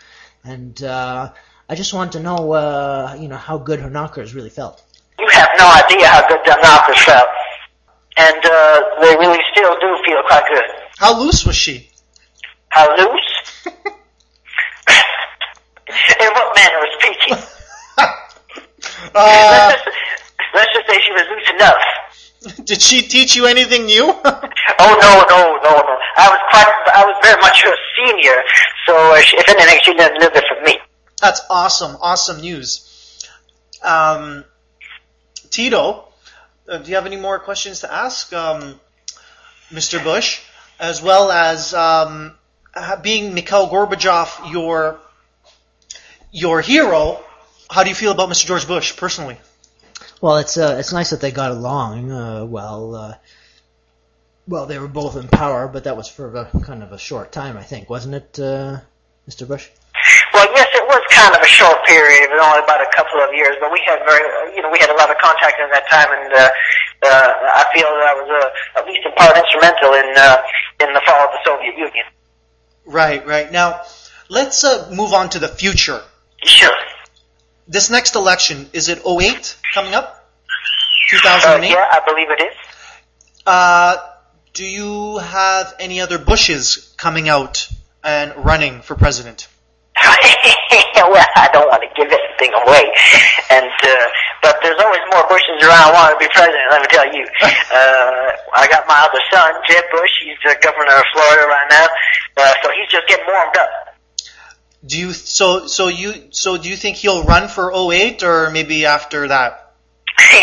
And 0.46 0.82
uh, 0.82 1.34
I 1.68 1.76
just 1.76 1.94
wanted 1.94 2.14
to 2.14 2.20
know, 2.22 2.54
uh, 2.54 3.18
you 3.20 3.28
know, 3.28 3.36
how 3.36 3.58
good 3.58 3.80
her 3.80 3.90
knockers 3.90 4.34
really 4.34 4.50
felt. 4.50 4.82
You 5.20 5.28
have 5.32 5.50
no 5.58 5.68
idea 5.68 6.08
how 6.08 6.28
good 6.28 6.40
them 6.46 6.60
knockers 6.62 7.04
felt, 7.04 7.28
and 8.18 8.46
uh, 8.46 8.82
they 9.02 9.16
really 9.18 9.40
still 9.52 9.76
do 9.80 9.98
feel 10.06 10.22
quite 10.28 10.44
good. 10.48 10.64
How 10.98 11.20
loose 11.20 11.46
was 11.46 11.56
she? 11.56 11.90
How 12.70 12.90
loose? 12.96 13.66
In 16.20 16.28
what 16.34 16.56
manner 16.56 16.80
of 16.80 16.90
speaking? 17.00 17.38
Uh, 19.16 19.72
let's, 20.54 20.74
just, 20.74 20.88
say 20.88 21.00
she 21.02 21.12
was 21.12 21.24
loose 21.30 21.50
enough. 21.56 21.84
did 22.66 22.82
she 22.82 23.02
teach 23.02 23.36
you 23.36 23.46
anything 23.46 23.86
new? 23.86 24.04
oh 24.24 24.94
no, 25.02 25.26
no, 25.30 25.58
no, 25.64 25.82
no. 25.82 25.98
I 26.16 26.30
was 26.30 26.40
quite, 26.50 26.68
I 26.94 27.06
was 27.06 27.16
very 27.24 27.42
much 27.42 27.64
her 27.64 27.76
senior, 27.98 28.44
so 28.86 29.16
if 29.16 29.50
anything, 29.50 29.80
she 29.84 29.94
didn't 29.94 30.20
live 30.20 30.36
it 30.36 30.44
for 30.48 30.64
me. 30.64 30.78
That's 31.22 31.42
awesome, 31.50 31.98
awesome 32.02 32.42
news. 32.42 32.90
Um, 33.82 34.44
Tito, 35.50 36.06
uh, 36.68 36.78
do 36.78 36.90
you 36.90 36.96
have 36.96 37.06
any 37.06 37.18
more 37.18 37.40
questions 37.40 37.82
to 37.82 37.94
ask, 37.94 38.32
um, 38.34 38.80
Mr. 39.72 40.04
Bush, 40.04 40.42
as 40.80 41.02
well 41.02 41.32
as 41.32 41.74
um, 41.74 42.34
being 43.02 43.34
Mikhail 43.34 43.70
Gorbachev, 43.70 44.52
your 44.52 45.00
your 46.32 46.62
hero? 46.62 47.24
How 47.70 47.84
do 47.84 47.90
you 47.90 47.96
feel 47.96 48.12
about 48.12 48.30
Mr. 48.30 48.46
George 48.46 48.68
Bush 48.68 48.96
personally? 48.98 49.38
Well, 50.24 50.38
it's 50.38 50.56
uh, 50.56 50.78
it's 50.80 50.94
nice 50.94 51.10
that 51.10 51.20
they 51.20 51.32
got 51.32 51.52
along. 51.52 52.10
Uh, 52.10 52.46
well, 52.46 52.96
uh, 52.96 53.16
well, 54.48 54.66
they 54.68 54.80
were 54.80 54.88
both 54.88 55.18
in 55.18 55.28
power, 55.28 55.68
but 55.68 55.84
that 55.84 55.98
was 55.98 56.08
for 56.08 56.34
a, 56.34 56.46
kind 56.64 56.82
of 56.82 56.94
a 56.94 56.98
short 56.98 57.34
time, 57.34 57.58
I 57.58 57.64
think, 57.64 57.90
wasn't 57.90 58.16
it, 58.16 58.40
uh, 58.40 58.80
Mr. 59.28 59.46
Bush? 59.46 59.68
Well, 60.34 60.48
yes, 60.56 60.70
it 60.76 60.88
was 60.88 61.04
kind 61.12 61.36
of 61.36 61.42
a 61.42 61.46
short 61.46 61.76
period, 61.84 62.24
it 62.24 62.30
was 62.32 62.40
only 62.40 62.64
about 62.64 62.80
a 62.80 62.88
couple 62.96 63.20
of 63.20 63.36
years, 63.36 63.58
but 63.60 63.70
we 63.70 63.84
had 63.86 64.00
very, 64.08 64.56
you 64.56 64.62
know, 64.62 64.72
we 64.72 64.80
had 64.80 64.90
a 64.92 64.96
lot 64.96 65.12
of 65.12 65.18
contact 65.20 65.60
in 65.60 65.70
that 65.76 65.90
time, 65.92 66.08
and 66.16 66.32
uh, 66.32 66.40
uh, 66.40 67.34
I 67.60 67.66
feel 67.76 67.92
that 67.92 68.08
I 68.08 68.16
was 68.16 68.30
uh, 68.32 68.80
at 68.80 68.88
least 68.88 69.04
in 69.06 69.12
part 69.20 69.36
instrumental 69.36 69.92
in 69.92 70.08
uh, 70.16 70.40
in 70.88 70.94
the 70.94 71.02
fall 71.06 71.20
of 71.20 71.32
the 71.36 71.44
Soviet 71.44 71.76
Union. 71.76 72.06
Right, 72.86 73.28
right. 73.28 73.52
Now, 73.52 73.82
let's 74.30 74.64
uh, 74.64 74.90
move 74.90 75.12
on 75.12 75.32
to 75.32 75.40
the 75.40 75.50
future. 75.50 76.00
Sure. 76.46 76.72
This 77.68 77.90
next 77.90 78.16
election, 78.16 78.70
is 78.74 78.90
it 78.90 79.02
08 79.08 79.56
coming 79.74 79.94
up? 79.94 80.30
Uh, 81.74 81.78
yeah, 81.78 81.90
I 81.92 82.02
believe 82.06 82.30
it 82.30 82.42
is. 82.42 82.56
Uh, 83.46 83.98
do 84.54 84.66
you 84.66 85.18
have 85.18 85.74
any 85.80 86.02
other 86.02 86.18
Bushes 86.18 86.94
coming 86.98 87.30
out 87.30 87.68
and 88.04 88.34
running 88.36 88.82
for 88.82 88.96
president? 88.96 89.48
well, 90.04 91.28
I 91.36 91.50
don't 91.54 91.68
want 91.70 91.84
to 91.84 91.92
give 91.96 92.12
anything 92.12 92.52
away, 92.66 92.84
and 93.52 93.72
uh, 93.72 94.08
but 94.42 94.60
there's 94.62 94.80
always 94.82 95.02
more 95.12 95.24
Bushes 95.30 95.64
around 95.64 95.94
wanting 95.94 96.20
to 96.20 96.26
be 96.26 96.30
president. 96.34 96.66
Let 96.70 96.82
me 96.82 96.88
tell 96.90 97.08
you. 97.14 97.26
Uh, 97.74 98.30
I 98.54 98.68
got 98.70 98.86
my 98.86 99.02
other 99.02 99.18
son, 99.34 99.50
Jeb 99.68 99.84
Bush. 99.92 100.12
He's 100.22 100.38
the 100.46 100.56
governor 100.62 100.94
of 100.94 101.04
Florida 101.12 101.48
right 101.48 101.66
now, 101.72 101.88
uh, 102.38 102.54
so 102.62 102.70
he's 102.70 102.88
just 102.92 103.08
getting 103.08 103.26
warmed 103.26 103.58
up. 103.58 103.93
Do 104.86 105.00
you 105.00 105.14
so 105.14 105.68
so 105.68 105.88
you 105.88 106.14
so 106.32 106.58
do 106.58 106.70
you 106.70 106.76
think 106.76 106.98
he'll 106.98 107.24
run 107.24 107.48
for 107.48 107.72
08 107.74 108.22
or 108.24 108.50
maybe 108.50 108.86
after 108.86 109.30
that? 109.30 109.74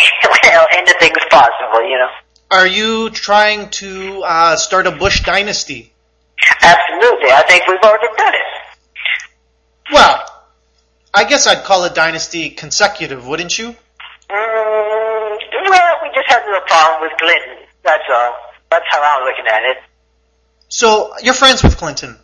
well, 0.45 0.67
anything's 0.73 1.25
possible, 1.31 1.83
you 1.83 1.99
know. 1.99 2.09
Are 2.51 2.67
you 2.67 3.11
trying 3.11 3.69
to 3.71 4.23
uh, 4.25 4.57
start 4.57 4.87
a 4.87 4.93
Bush 4.93 5.23
dynasty? 5.25 5.93
Absolutely, 6.63 7.31
I 7.31 7.43
think 7.47 7.67
we've 7.69 7.79
already 7.81 8.09
done 8.17 8.35
it. 8.35 9.93
Well, 9.93 10.25
I 11.13 11.25
guess 11.25 11.47
I'd 11.47 11.65
call 11.65 11.85
a 11.85 11.91
dynasty 11.91 12.51
consecutive, 12.51 13.27
wouldn't 13.27 13.59
you? 13.59 13.69
Mm, 13.69 13.77
well, 15.69 15.97
we 16.03 16.09
just 16.15 16.29
had 16.29 16.43
a 16.43 16.47
little 16.47 16.61
problem 16.67 17.03
with 17.03 17.13
Clinton. 17.19 17.67
That's 17.85 18.05
all. 18.11 18.37
That's 18.71 18.87
how 18.89 19.03
I'm 19.03 19.25
looking 19.25 19.47
at 19.47 19.63
it. 19.65 19.77
So 20.69 21.15
you're 21.23 21.35
friends 21.35 21.63
with 21.63 21.77
Clinton. 21.77 22.17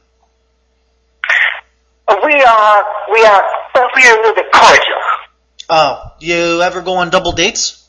We 2.37 2.43
are, 2.43 2.85
we 3.15 3.25
are, 3.25 3.45
we 3.97 4.07
are 4.07 4.13
a 4.13 4.21
little 4.21 4.35
bit 4.35 4.53
cordial. 4.53 5.01
Oh, 5.71 6.13
you 6.21 6.61
ever 6.61 6.83
go 6.83 6.97
on 6.97 7.09
double 7.09 7.33
dates? 7.33 7.89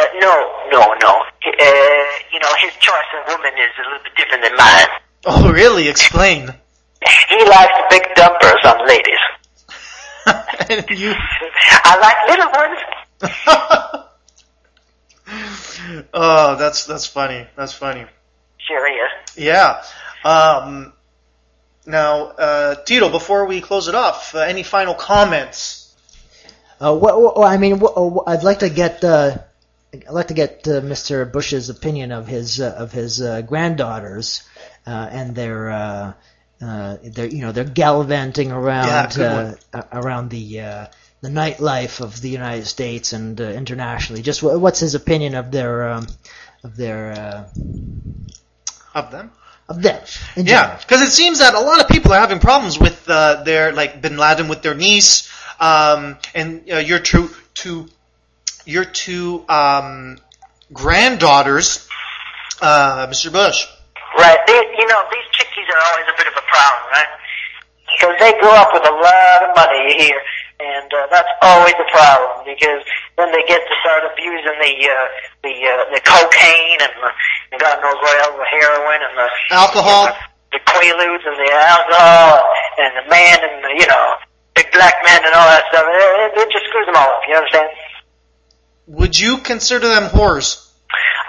Uh, 0.00 0.04
no, 0.18 0.34
no, 0.72 0.80
no. 1.00 1.10
Uh, 1.12 2.04
you 2.32 2.40
know, 2.40 2.52
his 2.60 2.74
choice 2.80 3.10
of 3.16 3.28
woman 3.28 3.52
is 3.54 3.70
a 3.78 3.82
little 3.88 4.02
bit 4.02 4.16
different 4.16 4.42
than 4.42 4.56
mine. 4.56 4.88
Oh, 5.26 5.52
really? 5.52 5.86
Explain. 5.86 6.52
He 7.28 7.44
likes 7.44 7.72
big 7.88 8.02
dumpers 8.16 8.64
on 8.64 8.84
ladies. 8.84 9.20
and 10.68 10.90
you. 10.98 11.14
I 11.84 11.96
like 12.00 12.16
little 12.28 12.50
ones. 12.50 12.80
oh, 16.12 16.56
that's 16.56 16.86
that's 16.86 17.06
funny. 17.06 17.46
That's 17.54 17.74
funny. 17.74 18.06
Sure 18.58 18.88
is. 18.88 19.36
Yeah. 19.36 19.84
Um, 20.24 20.94
now, 21.86 22.26
uh, 22.26 22.74
Tito, 22.84 23.10
before 23.10 23.46
we 23.46 23.60
close 23.60 23.88
it 23.88 23.94
off, 23.94 24.34
uh, 24.34 24.38
any 24.38 24.62
final 24.62 24.94
comments? 24.94 25.94
Uh, 26.80 26.94
what, 26.96 27.20
what, 27.20 27.46
I 27.46 27.56
mean, 27.56 27.78
what, 27.78 28.24
I'd 28.26 28.42
like 28.42 28.60
to 28.60 28.68
get 28.70 29.04
uh, 29.04 29.38
I'd 29.92 30.10
like 30.10 30.28
to 30.28 30.34
get 30.34 30.66
uh, 30.66 30.80
Mr. 30.80 31.30
Bush's 31.30 31.70
opinion 31.70 32.10
of 32.10 32.26
his 32.26 32.60
uh, 32.60 32.74
of 32.76 32.90
his 32.92 33.20
uh, 33.22 33.42
granddaughters 33.42 34.42
uh, 34.86 35.08
and 35.10 35.34
their 35.36 35.70
uh, 35.70 36.12
uh, 36.60 36.96
their 37.02 37.26
you 37.26 37.42
know 37.42 37.52
they're 37.52 37.64
gallivanting 37.64 38.50
around 38.50 39.18
uh, 39.20 39.54
uh, 39.72 39.82
around 39.92 40.30
the 40.30 40.60
uh, 40.60 40.86
the 41.20 41.28
nightlife 41.28 42.00
of 42.00 42.20
the 42.20 42.28
United 42.28 42.66
States 42.66 43.12
and 43.12 43.40
uh, 43.40 43.44
internationally. 43.44 44.22
Just 44.22 44.40
wh- 44.40 44.60
what's 44.60 44.80
his 44.80 44.94
opinion 44.94 45.36
of 45.36 45.52
their 45.52 45.88
um, 45.90 46.06
of 46.64 46.76
their 46.76 47.12
uh, 47.12 47.48
Of 48.94 49.10
them? 49.10 49.30
Of 49.68 49.82
them? 49.82 50.02
in 50.36 50.46
Yeah, 50.46 50.76
because 50.76 51.02
it 51.02 51.10
seems 51.10 51.38
that 51.38 51.54
a 51.54 51.60
lot 51.60 51.80
of 51.80 51.88
people 51.88 52.12
are 52.12 52.20
having 52.20 52.38
problems 52.38 52.78
with 52.78 53.08
uh, 53.08 53.42
their 53.44 53.72
like 53.72 54.00
Bin 54.00 54.16
Laden 54.16 54.48
with 54.48 54.62
their 54.62 54.74
niece, 54.74 55.30
um, 55.60 56.16
and 56.34 56.70
uh, 56.70 56.78
your 56.78 56.98
two 56.98 57.30
two 57.54 57.88
your 58.66 58.84
two 58.84 59.44
um, 59.48 60.18
granddaughters, 60.72 61.88
uh, 62.60 63.06
Mr. 63.08 63.32
Bush. 63.32 63.66
Right. 64.18 64.38
They, 64.46 64.52
you 64.52 64.86
know, 64.86 65.02
these 65.10 65.28
chickies 65.32 65.66
are 65.74 65.82
always 65.90 66.06
a 66.12 66.16
bit 66.16 66.26
of 66.28 66.34
a 66.34 66.44
problem, 66.46 66.90
right? 66.92 67.08
Because 67.92 68.16
they 68.20 68.32
grow 68.40 68.54
up 68.54 68.70
with 68.72 68.86
a 68.86 68.94
lot 68.94 69.48
of 69.48 69.56
money, 69.56 69.92
you 69.92 70.04
hear, 70.04 70.20
and 70.60 70.88
uh, 70.92 71.06
that's 71.10 71.28
always 71.42 71.74
a 71.74 71.88
problem 71.90 72.46
because 72.46 72.82
then 73.16 73.30
they 73.32 73.42
get 73.46 73.58
to 73.58 73.74
start 73.82 74.06
abusing 74.06 74.58
the 74.58 74.74
uh, 74.86 75.06
the 75.42 75.54
uh, 75.54 75.84
the 75.90 76.00
cocaine 76.04 76.78
and, 76.80 76.94
the, 76.94 77.10
and 77.52 77.58
God 77.60 77.82
knows 77.82 77.98
what 77.98 78.14
else, 78.22 78.36
the 78.38 78.48
heroin 78.50 79.00
and 79.02 79.14
the 79.18 79.28
Alcohol. 79.50 80.14
the 80.52 80.60
quaaludes 80.62 81.26
and 81.26 81.38
the 81.38 81.50
alcohol 81.50 82.46
and 82.78 82.90
the 83.02 83.10
man 83.10 83.38
and 83.42 83.64
the 83.64 83.72
you 83.82 83.86
know 83.86 84.14
big 84.54 84.70
black 84.72 84.94
man 85.04 85.20
and 85.24 85.34
all 85.34 85.48
that 85.50 85.64
stuff. 85.70 85.84
It, 85.86 86.38
it 86.38 86.48
just 86.52 86.66
screws 86.70 86.86
them 86.86 86.96
all 86.96 87.10
up. 87.10 87.22
You 87.28 87.34
understand? 87.34 87.68
Would 88.86 89.18
you 89.18 89.38
consider 89.38 89.88
them 89.88 90.04
whores? 90.10 90.60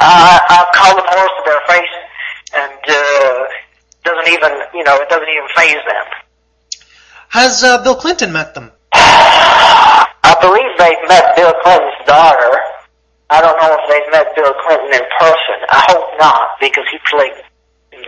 Uh, 0.01 0.39
I'll 0.49 0.71
call 0.73 0.95
them 0.95 1.05
horse 1.07 1.31
to 1.37 1.43
their 1.49 1.61
face, 1.67 1.95
and 2.53 2.81
uh, 2.87 3.47
doesn't 4.03 4.31
even 4.31 4.51
you 4.75 4.83
know 4.83 4.95
it 5.01 5.09
doesn't 5.09 5.29
even 5.29 5.49
faze 5.55 5.81
them. 5.87 6.05
Has 7.29 7.63
uh, 7.63 7.83
Bill 7.83 7.95
Clinton 7.95 8.31
met 8.31 8.53
them? 8.53 8.71
I 10.23 10.35
believe 10.41 10.71
they've 10.77 11.03
met 11.07 11.35
Bill 11.35 11.53
Clinton's 11.63 12.05
daughter. 12.05 12.51
I 13.29 13.41
don't 13.41 13.57
know 13.61 13.73
if 13.73 13.83
they've 13.89 14.11
met 14.11 14.35
Bill 14.35 14.53
Clinton 14.65 14.93
in 14.93 15.05
person. 15.19 15.57
I 15.71 15.83
hope 15.89 16.19
not, 16.19 16.59
because 16.59 16.85
he 16.91 16.97
played, 17.09 17.33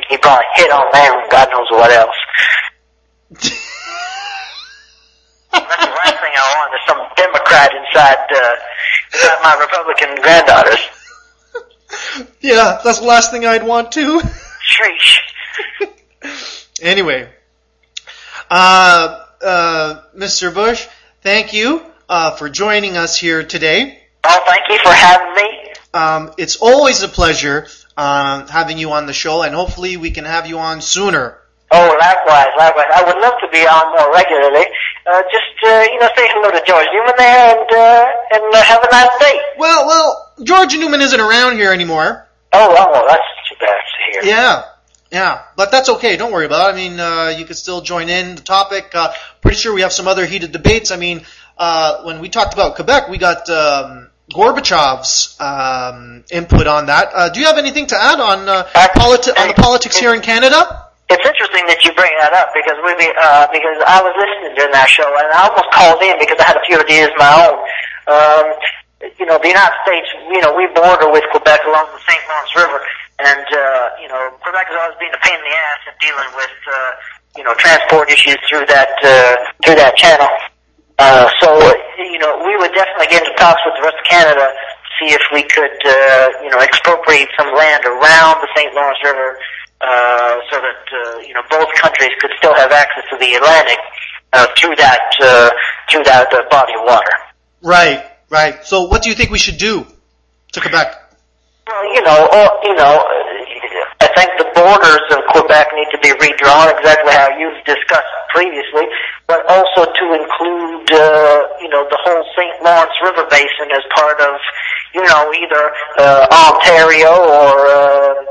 he 0.09 0.17
probably 0.17 0.45
hit 0.55 0.71
on 0.71 0.85
them 0.93 1.13
and 1.21 1.31
God 1.31 1.49
knows 1.51 1.69
what 1.71 1.91
else. 1.91 2.15
That's 5.51 5.85
the 5.85 5.91
last 5.91 6.19
thing 6.21 6.33
I 6.37 6.45
want 6.57 6.73
is 6.75 6.83
some 6.87 7.01
Democrat 7.15 7.71
inside, 7.73 8.17
uh, 8.29 8.55
inside 9.13 9.39
my 9.43 9.55
Republican 9.59 10.15
granddaughters. 10.21 10.79
Yeah, 12.41 12.79
that's 12.83 12.99
the 12.99 13.05
last 13.05 13.31
thing 13.31 13.45
I'd 13.45 13.65
want 13.65 13.91
to. 13.93 14.19
Sheesh. 14.19 15.17
Anyway, 16.79 17.27
uh, 18.51 19.25
uh, 19.41 20.01
Mr. 20.15 20.53
Bush, 20.53 20.87
thank 21.27 21.51
you 21.51 21.83
uh, 22.07 22.31
for 22.37 22.47
joining 22.47 22.95
us 22.95 23.19
here 23.19 23.43
today. 23.43 23.99
Oh, 24.23 24.39
thank 24.45 24.61
you 24.69 24.77
for 24.77 24.93
having 24.93 25.33
me. 25.35 25.73
Um, 25.93 26.31
it's 26.37 26.55
always 26.55 27.03
a 27.03 27.09
pleasure 27.09 27.67
um, 27.97 28.47
having 28.47 28.77
you 28.77 28.93
on 28.93 29.07
the 29.07 29.13
show, 29.13 29.41
and 29.41 29.53
hopefully 29.53 29.97
we 29.97 30.11
can 30.11 30.23
have 30.23 30.47
you 30.47 30.57
on 30.57 30.79
sooner. 30.79 31.37
Oh, 31.69 31.97
likewise, 31.99 32.47
likewise. 32.57 32.87
I 32.95 33.03
would 33.05 33.19
love 33.21 33.33
to 33.41 33.49
be 33.51 33.59
on 33.67 33.91
more 33.97 34.13
regularly. 34.13 34.67
Uh, 35.05 35.21
just, 35.23 35.51
uh, 35.67 35.83
you 35.91 35.99
know, 35.99 36.07
say 36.15 36.27
hello 36.31 36.49
to 36.49 36.63
George 36.65 36.87
Newman 36.93 37.13
there 37.17 37.59
and, 37.59 37.71
uh, 37.75 38.07
and 38.31 38.55
uh, 38.55 38.63
have 38.63 38.83
a 38.85 38.89
nice 38.89 39.19
day. 39.19 39.37
Well, 39.57 39.85
well, 39.85 40.33
George 40.43 40.77
Newman 40.77 41.01
isn't 41.01 41.19
around 41.19 41.57
here 41.57 41.73
anymore. 41.73 42.25
Oh, 42.53 42.73
oh, 42.73 43.05
that's 43.05 43.21
too 43.49 43.55
bad 43.59 43.75
to 43.75 44.11
hear. 44.11 44.33
Yeah, 44.33 44.63
yeah, 45.11 45.43
but 45.55 45.71
that's 45.71 45.89
okay. 45.89 46.17
Don't 46.17 46.31
worry 46.31 46.45
about 46.45 46.69
it. 46.69 46.73
I 46.73 46.75
mean, 46.75 46.99
uh, 46.99 47.35
you 47.37 47.45
could 47.45 47.55
still 47.55 47.81
join 47.81 48.09
in 48.09 48.35
the 48.35 48.41
topic. 48.41 48.91
Uh, 48.93 49.13
pretty 49.41 49.57
sure 49.57 49.73
we 49.73 49.81
have 49.81 49.93
some 49.93 50.07
other 50.07 50.25
heated 50.25 50.51
debates. 50.51 50.91
I 50.91 50.97
mean, 50.97 51.21
uh, 51.57 52.03
when 52.03 52.19
we 52.19 52.29
talked 52.29 52.53
about 52.53 52.75
Quebec, 52.75 53.09
we 53.09 53.17
got 53.17 53.49
um, 53.49 54.09
Gorbachev's 54.31 55.39
um, 55.39 56.23
input 56.29 56.67
on 56.67 56.87
that. 56.87 57.09
Uh, 57.13 57.29
do 57.29 57.39
you 57.39 57.45
have 57.45 57.57
anything 57.57 57.87
to 57.87 57.95
add 57.95 58.19
on 58.19 58.49
uh, 58.49 58.63
politi- 58.95 59.37
on 59.39 59.47
the 59.47 59.53
politics 59.55 59.97
here 59.97 60.13
in 60.13 60.21
Canada? 60.21 60.83
It's 61.09 61.23
interesting 61.23 61.63
that 61.71 61.79
you 61.87 61.95
bring 61.95 62.11
that 62.19 62.35
up 62.35 62.51
because 62.51 62.75
we, 62.83 62.91
uh, 62.91 63.47
because 63.47 63.79
I 63.87 64.03
was 64.03 64.11
listening 64.19 64.59
during 64.59 64.75
that 64.75 64.91
show 64.91 65.07
and 65.07 65.31
I 65.31 65.47
almost 65.47 65.71
called 65.71 66.03
in 66.03 66.19
because 66.19 66.35
I 66.35 66.51
had 66.51 66.59
a 66.59 66.65
few 66.67 66.75
ideas 66.75 67.07
of 67.07 67.17
my 67.17 67.31
own. 67.47 67.55
Um, 68.11 68.45
you 69.15 69.25
know, 69.25 69.39
the 69.39 69.47
United 69.47 69.77
States, 69.87 70.09
you 70.27 70.41
know, 70.43 70.51
we 70.51 70.67
border 70.75 71.07
with 71.07 71.23
Quebec 71.31 71.63
along 71.63 71.87
the 71.95 72.01
St. 72.03 72.23
Lawrence 72.27 72.53
River, 72.59 72.79
and 73.23 73.47
uh, 73.47 73.66
Quebec 74.41 74.67
has 74.67 74.77
always 74.77 74.97
been 74.99 75.13
a 75.13 75.21
pain 75.23 75.37
in 75.37 75.45
the 75.45 75.55
ass 75.55 75.81
in 75.87 75.95
dealing 76.01 76.31
with 76.35 76.57
uh, 76.67 76.91
you 77.37 77.43
know 77.43 77.53
transport 77.55 78.09
issues 78.09 78.37
through 78.49 78.65
that 78.67 78.91
uh, 79.03 79.35
through 79.63 79.75
that 79.75 79.95
channel. 79.95 80.27
Uh, 80.99 81.29
so 81.39 81.53
you 81.97 82.19
know 82.19 82.41
we 82.43 82.57
would 82.57 82.73
definitely 82.73 83.07
get 83.07 83.21
into 83.21 83.35
talks 83.37 83.61
with 83.65 83.75
the 83.77 83.83
rest 83.85 83.95
of 83.95 84.05
Canada 84.09 84.49
to 84.49 84.89
see 84.99 85.09
if 85.13 85.21
we 85.31 85.43
could 85.45 85.77
uh, 85.85 86.43
you 86.43 86.49
know 86.49 86.59
expropriate 86.59 87.29
some 87.37 87.53
land 87.53 87.85
around 87.85 88.41
the 88.41 88.49
St. 88.55 88.73
Lawrence 88.73 88.99
River. 89.03 89.37
Uh, 89.77 90.41
so 90.49 90.57
that 90.57 90.81
uh, 90.89 91.19
you 91.21 91.33
know 91.37 91.41
both 91.51 91.69
countries 91.77 92.09
could 92.19 92.31
still 92.39 92.53
have 92.55 92.71
access 92.71 93.03
to 93.11 93.17
the 93.19 93.33
Atlantic 93.37 93.77
uh, 94.33 94.47
through 94.57 94.75
that 94.75 95.13
uh, 95.21 95.49
through 95.89 96.03
that 96.03 96.33
uh, 96.33 96.41
body 96.49 96.73
of 96.73 96.83
water. 96.83 97.13
Right, 97.61 98.03
right. 98.29 98.65
So 98.65 98.83
what 98.83 99.03
do 99.03 99.09
you 99.09 99.15
think 99.15 99.29
we 99.29 99.37
should 99.37 99.57
do 99.57 99.85
to 100.53 100.61
Quebec? 100.61 100.95
Well, 101.67 101.93
you 101.93 102.01
know, 102.01 102.27
or, 102.31 102.47
you 102.63 102.75
know, 102.75 103.05
think 104.17 104.33
the 104.41 104.49
borders 104.57 105.05
of 105.13 105.21
Quebec 105.29 105.67
need 105.77 105.89
to 105.93 105.99
be 106.01 106.09
redrawn 106.17 106.73
exactly 106.73 107.13
how 107.13 107.29
you've 107.37 107.61
discussed 107.65 108.09
previously, 108.33 108.89
but 109.27 109.45
also 109.45 109.85
to 109.85 110.05
include, 110.17 110.89
uh, 110.91 111.45
you 111.61 111.69
know, 111.69 111.85
the 111.85 111.99
whole 112.01 112.25
St. 112.33 112.63
Lawrence 112.63 112.97
River 113.03 113.29
Basin 113.29 113.69
as 113.69 113.85
part 113.95 114.19
of, 114.19 114.33
you 114.95 115.05
know, 115.05 115.31
either 115.33 115.63
uh, 115.99 116.25
Ontario 116.33 117.13
or 117.13 117.53
uh, 117.69 118.25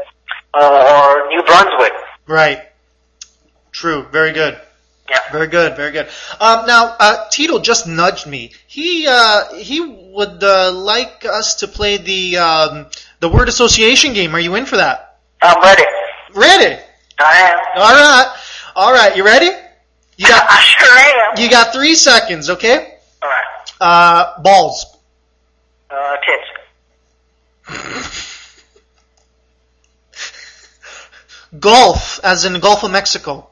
uh, 0.55 0.99
or 0.99 1.29
New 1.29 1.43
Brunswick. 1.45 1.93
Right. 2.27 2.63
True. 3.71 4.07
Very 4.11 4.33
good. 4.33 4.59
Yeah. 5.09 5.21
Very 5.31 5.47
good. 5.47 5.77
Very 5.77 5.93
good. 5.93 6.09
Um, 6.41 6.67
now, 6.67 6.97
uh, 6.99 7.29
Tito 7.31 7.61
just 7.61 7.87
nudged 7.87 8.27
me. 8.27 8.53
He 8.67 9.07
uh, 9.09 9.55
he 9.55 9.81
would 9.81 10.43
uh, 10.43 10.73
like 10.73 11.25
us 11.25 11.57
to 11.57 11.69
play 11.69 11.99
the 11.99 12.39
um, 12.39 12.87
the 13.21 13.29
word 13.29 13.49
association 13.49 14.15
game. 14.15 14.35
Are 14.35 14.41
you 14.41 14.57
in 14.57 14.67
for 14.67 14.79
that? 14.79 15.06
I'm 15.43 15.63
ready. 15.63 15.85
Ready. 16.35 16.83
I 17.19 17.37
am. 17.39 17.59
All 17.77 17.95
right. 17.95 18.37
All 18.75 18.93
right. 18.93 19.17
You 19.17 19.25
ready? 19.25 19.51
You 20.17 20.29
got. 20.29 20.47
I 20.49 20.61
sure 20.61 20.99
am. 20.99 21.39
You 21.43 21.51
got 21.51 21.73
three 21.73 21.95
seconds. 21.95 22.51
Okay. 22.51 22.99
All 23.23 23.29
right. 23.29 23.45
Uh, 23.81 24.43
balls. 24.43 24.87
Uh, 25.91 26.17
tits. 26.27 26.45
Golf, 31.61 32.21
as 32.25 32.45
in 32.45 32.53
the 32.53 32.59
Gulf 32.59 32.83
of 32.85 32.91
Mexico. 32.91 33.49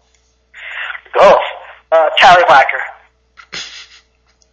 Golf. 1.17 1.43
Uh, 1.91 2.11
tallywhacker. 2.21 2.81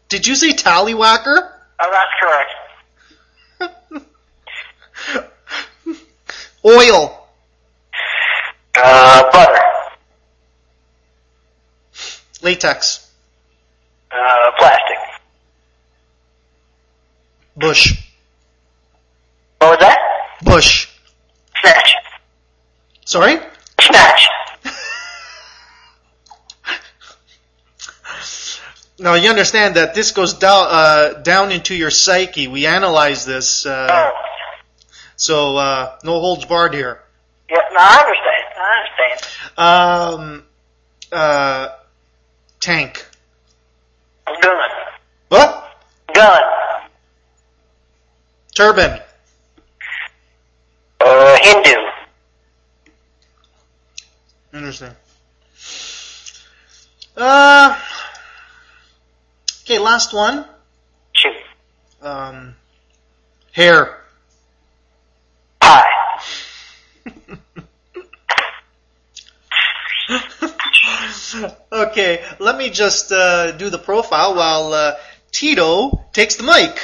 Did 0.09 0.27
you 0.27 0.35
say 0.35 0.51
tallywhacker? 0.51 1.51
Oh, 1.79 1.91
that's 1.91 2.11
correct. 2.19 4.05
Oil. 6.65 7.20
Uh, 8.83 9.31
butter. 9.31 9.61
Latex. 12.41 13.11
Uh, 14.11 14.51
plastic. 14.57 14.97
Bush. 17.55 18.01
What 19.59 19.71
was 19.71 19.79
that? 19.79 19.97
Bush. 20.43 20.87
Snatch. 21.61 21.93
Sorry? 23.05 23.37
Snatch. 23.79 24.27
Now 28.99 29.15
you 29.15 29.29
understand 29.31 29.75
that 29.77 29.95
this 29.95 30.11
goes 30.11 30.35
down 30.35 30.67
uh, 30.69 31.13
down 31.23 31.51
into 31.51 31.73
your 31.73 31.89
psyche. 31.89 32.47
We 32.47 32.67
analyze 32.67 33.25
this, 33.25 33.65
uh, 33.65 33.87
Oh. 33.89 34.11
so 35.15 35.57
uh, 35.57 35.97
no 36.03 36.19
holds 36.19 36.45
barred 36.45 36.75
here. 36.75 37.01
Yeah, 37.49 37.57
no, 37.71 37.79
I 37.79 37.97
understand. 37.97 38.40
I 38.71 38.77
understand. 38.77 39.19
Um, 39.57 40.43
uh, 41.11 41.67
tank. 42.59 43.05
Gun. 44.41 44.69
What? 45.27 45.77
Gun. 46.13 46.41
Turban. 48.55 48.99
Uh, 51.01 51.37
Hindu. 51.41 51.75
Interesting. 54.53 54.91
Uh, 57.17 57.77
okay, 59.63 59.79
last 59.79 60.13
one. 60.13 60.45
Shoot. 61.13 61.35
Um, 62.01 62.55
hair. 63.51 64.00
okay, 71.71 72.23
let 72.39 72.57
me 72.57 72.69
just 72.69 73.11
uh, 73.11 73.51
do 73.51 73.69
the 73.69 73.77
profile 73.77 74.35
while 74.35 74.73
uh, 74.73 74.95
Tito 75.31 76.03
takes 76.13 76.35
the 76.35 76.43
mic. 76.43 76.79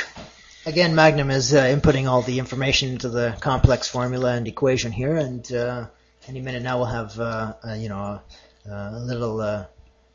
Again, 0.66 0.96
Magnum 0.96 1.32
is 1.32 1.54
uh, 1.54 1.64
inputting 1.64 2.10
all 2.10 2.22
the 2.22 2.40
information 2.40 2.90
into 2.90 3.10
the 3.10 3.36
complex 3.40 3.88
formula 3.88 4.34
and 4.34 4.48
equation 4.48 4.92
here, 4.92 5.16
and 5.16 5.50
uh, 5.52 5.88
any 6.28 6.42
minute 6.42 6.62
now 6.62 6.78
we'll 6.78 6.88
have 6.88 7.20
uh, 7.20 7.54
uh, 7.66 7.74
you 7.74 7.90
know 7.90 8.20
a, 8.66 8.72
a 8.72 9.00
little 9.00 9.40
uh, 9.40 9.66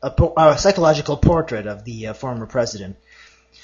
a, 0.01 0.11
po- 0.11 0.33
a 0.37 0.57
psychological 0.57 1.17
portrait 1.17 1.65
of 1.65 1.85
the 1.85 2.07
uh, 2.07 2.13
former 2.13 2.45
president. 2.45 2.97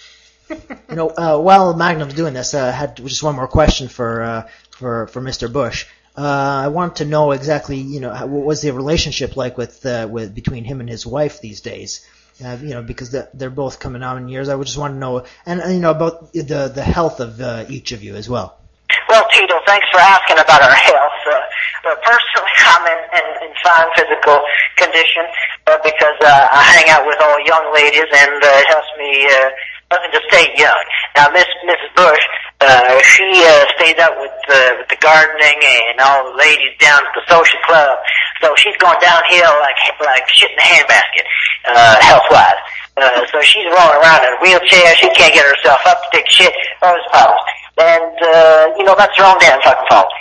you 0.49 0.95
know, 0.95 1.09
uh, 1.09 1.37
while 1.37 1.75
Magnum's 1.75 2.15
doing 2.15 2.33
this, 2.33 2.53
uh, 2.53 2.65
I 2.65 2.71
had 2.71 2.97
just 2.97 3.21
one 3.21 3.35
more 3.35 3.47
question 3.47 3.87
for 3.87 4.21
uh, 4.21 4.49
for 4.71 5.07
for 5.07 5.21
Mr. 5.21 5.51
Bush. 5.51 5.85
Uh, 6.19 6.63
I 6.65 6.67
want 6.67 6.97
to 6.97 7.05
know 7.05 7.31
exactly, 7.31 7.77
you 7.77 8.01
know, 8.01 8.11
what 8.27 8.43
was 8.43 8.61
the 8.61 8.73
relationship 8.73 9.37
like 9.37 9.57
with 9.57 9.85
uh, 9.85 10.05
with 10.11 10.35
between 10.35 10.65
him 10.65 10.81
and 10.81 10.89
his 10.89 11.05
wife 11.05 11.39
these 11.39 11.61
days? 11.61 12.05
Uh, 12.43 12.57
you 12.61 12.71
know, 12.71 12.81
because 12.81 13.15
they're 13.33 13.49
both 13.49 13.79
coming 13.79 14.03
out 14.03 14.17
in 14.17 14.27
years. 14.27 14.49
I 14.49 14.55
would 14.55 14.67
just 14.67 14.77
want 14.77 14.95
to 14.95 14.99
know, 14.99 15.23
and, 15.45 15.61
and 15.61 15.73
you 15.73 15.79
know, 15.79 15.91
about 15.91 16.33
the 16.33 16.69
the 16.75 16.83
health 16.83 17.21
of 17.21 17.39
uh, 17.39 17.63
each 17.69 17.93
of 17.93 18.03
you 18.03 18.15
as 18.15 18.27
well. 18.27 18.59
Well, 19.07 19.25
Tito, 19.31 19.63
thanks 19.65 19.87
for 19.93 19.99
asking 19.99 20.39
about 20.39 20.61
our 20.61 20.75
health. 20.75 21.19
Uh, 21.23 21.39
but 21.83 22.03
personally, 22.03 22.53
I'm 22.67 22.85
in, 22.85 22.99
in, 23.15 23.25
in 23.47 23.51
fine 23.63 23.87
physical 23.95 24.43
condition 24.75 25.23
uh, 25.67 25.77
because 25.83 26.19
uh, 26.19 26.47
I 26.51 26.63
hang 26.75 26.89
out 26.89 27.07
with 27.07 27.19
all 27.21 27.39
young 27.47 27.73
ladies, 27.73 28.11
and 28.11 28.43
uh, 28.43 28.59
it 28.59 28.67
helps 28.67 28.91
me 28.99 29.23
uh, 29.23 29.49
me 29.97 30.09
to 30.13 30.21
stay 30.29 30.45
young. 30.53 30.83
Now, 31.17 31.29
Miss 31.33 31.49
Mrs. 31.65 31.91
Bush, 31.97 32.23
uh, 32.61 33.01
she 33.01 33.25
uh, 33.41 33.65
stays 33.77 33.97
out 33.97 34.13
with 34.21 34.37
uh, 34.49 34.77
with 34.77 34.89
the 34.89 34.99
gardening 35.01 35.59
and 35.89 35.99
all 35.99 36.29
the 36.29 36.37
ladies 36.37 36.77
down 36.77 37.01
at 37.01 37.13
the 37.17 37.25
social 37.25 37.59
club. 37.65 37.97
So 38.41 38.53
she's 38.55 38.77
going 38.77 38.99
downhill 39.01 39.53
like 39.59 39.79
like 40.01 40.29
shit 40.29 40.51
in 40.51 40.59
a 40.59 40.67
handbasket, 40.67 41.25
uh, 41.65 41.97
health 42.01 42.29
wise. 42.29 42.61
Uh, 42.99 43.25
so 43.31 43.39
she's 43.41 43.65
rolling 43.71 43.97
around 44.03 44.27
in 44.27 44.33
a 44.35 44.39
wheelchair. 44.43 44.95
She 44.95 45.07
can't 45.15 45.33
get 45.33 45.47
herself 45.47 45.79
up 45.87 46.03
to 46.03 46.07
take 46.11 46.29
shit. 46.29 46.53
All 46.81 46.93
these 46.93 47.09
problems. 47.09 47.41
And, 47.79 48.15
uh, 48.19 48.75
you 48.75 48.83
know, 48.83 48.95
that's 48.97 49.15
her 49.15 49.23
own 49.23 49.39
damn 49.39 49.61
fucking 49.61 49.87
fault. 49.87 50.11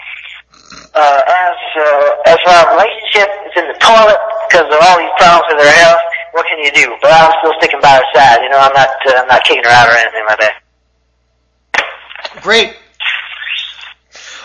Uh, 0.94 1.22
as, 1.26 1.59
uh, 1.74 2.31
as 2.31 2.38
for 2.46 2.54
our 2.54 2.78
relationship, 2.78 3.26
it's 3.50 3.57
in 3.59 3.66
the 3.66 3.78
toilet 3.83 4.18
because 4.46 4.66
of 4.70 4.78
all 4.78 4.98
these 4.98 5.11
problems 5.18 5.46
with 5.50 5.66
her 5.66 5.74
health. 5.83 6.02
What 6.38 6.46
can 6.46 6.61
you 6.61 6.70
do? 6.70 6.94
But 7.03 7.11
I'm 7.11 7.33
still 7.40 7.53
sticking 7.59 7.81
by 7.81 7.96
her 7.96 8.05
side. 8.14 8.42
You 8.44 8.48
know, 8.48 8.59
I'm 8.61 8.72
not, 8.72 8.88
uh, 8.88 9.22
I'm 9.22 9.27
not 9.27 9.42
kicking 9.42 9.64
her 9.64 9.70
out 9.70 9.88
or 9.88 9.96
anything 9.96 10.24
like 10.29 10.38
that. 10.38 10.62
Great. 12.42 12.77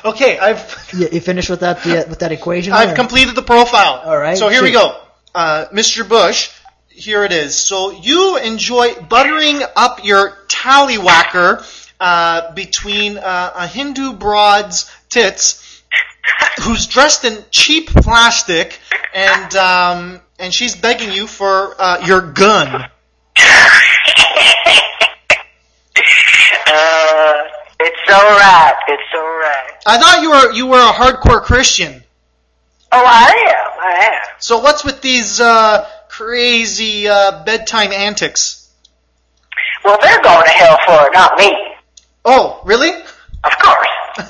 Okay, 0.04 0.40
I've 0.40 0.90
You, 0.92 1.08
you 1.12 1.22
finished 1.22 1.52
with 1.52 1.60
that 1.60 1.84
the, 1.84 2.08
with 2.10 2.18
that 2.20 2.32
equation? 2.32 2.74
I've 2.74 2.88
there? 2.90 2.96
completed 2.96 3.36
the 3.36 3.44
profile. 3.44 4.02
All 4.04 4.18
right, 4.18 4.36
So 4.36 4.50
here 4.50 4.64
we 4.64 4.72
go. 4.72 5.00
Uh, 5.36 5.66
Mr. 5.72 6.08
Bush, 6.08 6.50
here 6.90 7.24
it 7.26 7.32
is. 7.32 7.56
So 7.56 7.92
you 7.92 8.38
enjoy 8.38 8.96
buttering 8.96 9.62
up 9.76 10.04
your 10.04 10.32
tallywhacker 10.48 11.64
uh, 12.00 12.54
between 12.54 13.20
uh, 13.20 13.52
a 13.56 13.68
Hindu 13.68 14.14
broad's 14.14 14.92
tits, 15.10 15.63
who's 16.62 16.88
dressed 16.88 17.26
in 17.26 17.44
cheap 17.52 17.90
plastic, 17.90 18.80
and 19.14 19.56
um, 19.56 20.22
and 20.40 20.54
she's 20.54 20.76
begging 20.76 21.12
you 21.12 21.28
for 21.28 21.76
uh, 21.80 22.06
your 22.06 22.22
gun. 22.22 22.90
Uh, 26.76 27.44
it's 27.80 28.12
alright. 28.12 28.74
It's 28.88 29.14
alright. 29.16 29.74
I 29.86 30.00
thought 30.00 30.22
you 30.24 30.32
were 30.32 30.52
you 30.54 30.68
were 30.68 30.80
a 30.80 30.92
hardcore 30.92 31.42
Christian. 31.42 32.04
Oh, 32.92 33.04
I 33.06 33.30
am. 33.30 33.80
I 33.80 34.06
am. 34.06 34.22
So 34.40 34.60
what's 34.60 34.84
with 34.84 35.02
these 35.02 35.40
uh, 35.40 35.88
crazy 36.10 37.08
uh, 37.08 37.44
bedtime 37.44 37.92
antics? 37.92 38.72
Well, 39.84 39.98
they're 40.02 40.22
going 40.22 40.46
to 40.46 40.52
hell 40.52 40.78
for 40.86 41.08
it, 41.08 41.14
not 41.14 41.38
me. 41.38 41.56
Oh, 42.26 42.62
really? 42.66 42.92
Of 43.44 43.52
course. 43.60 43.88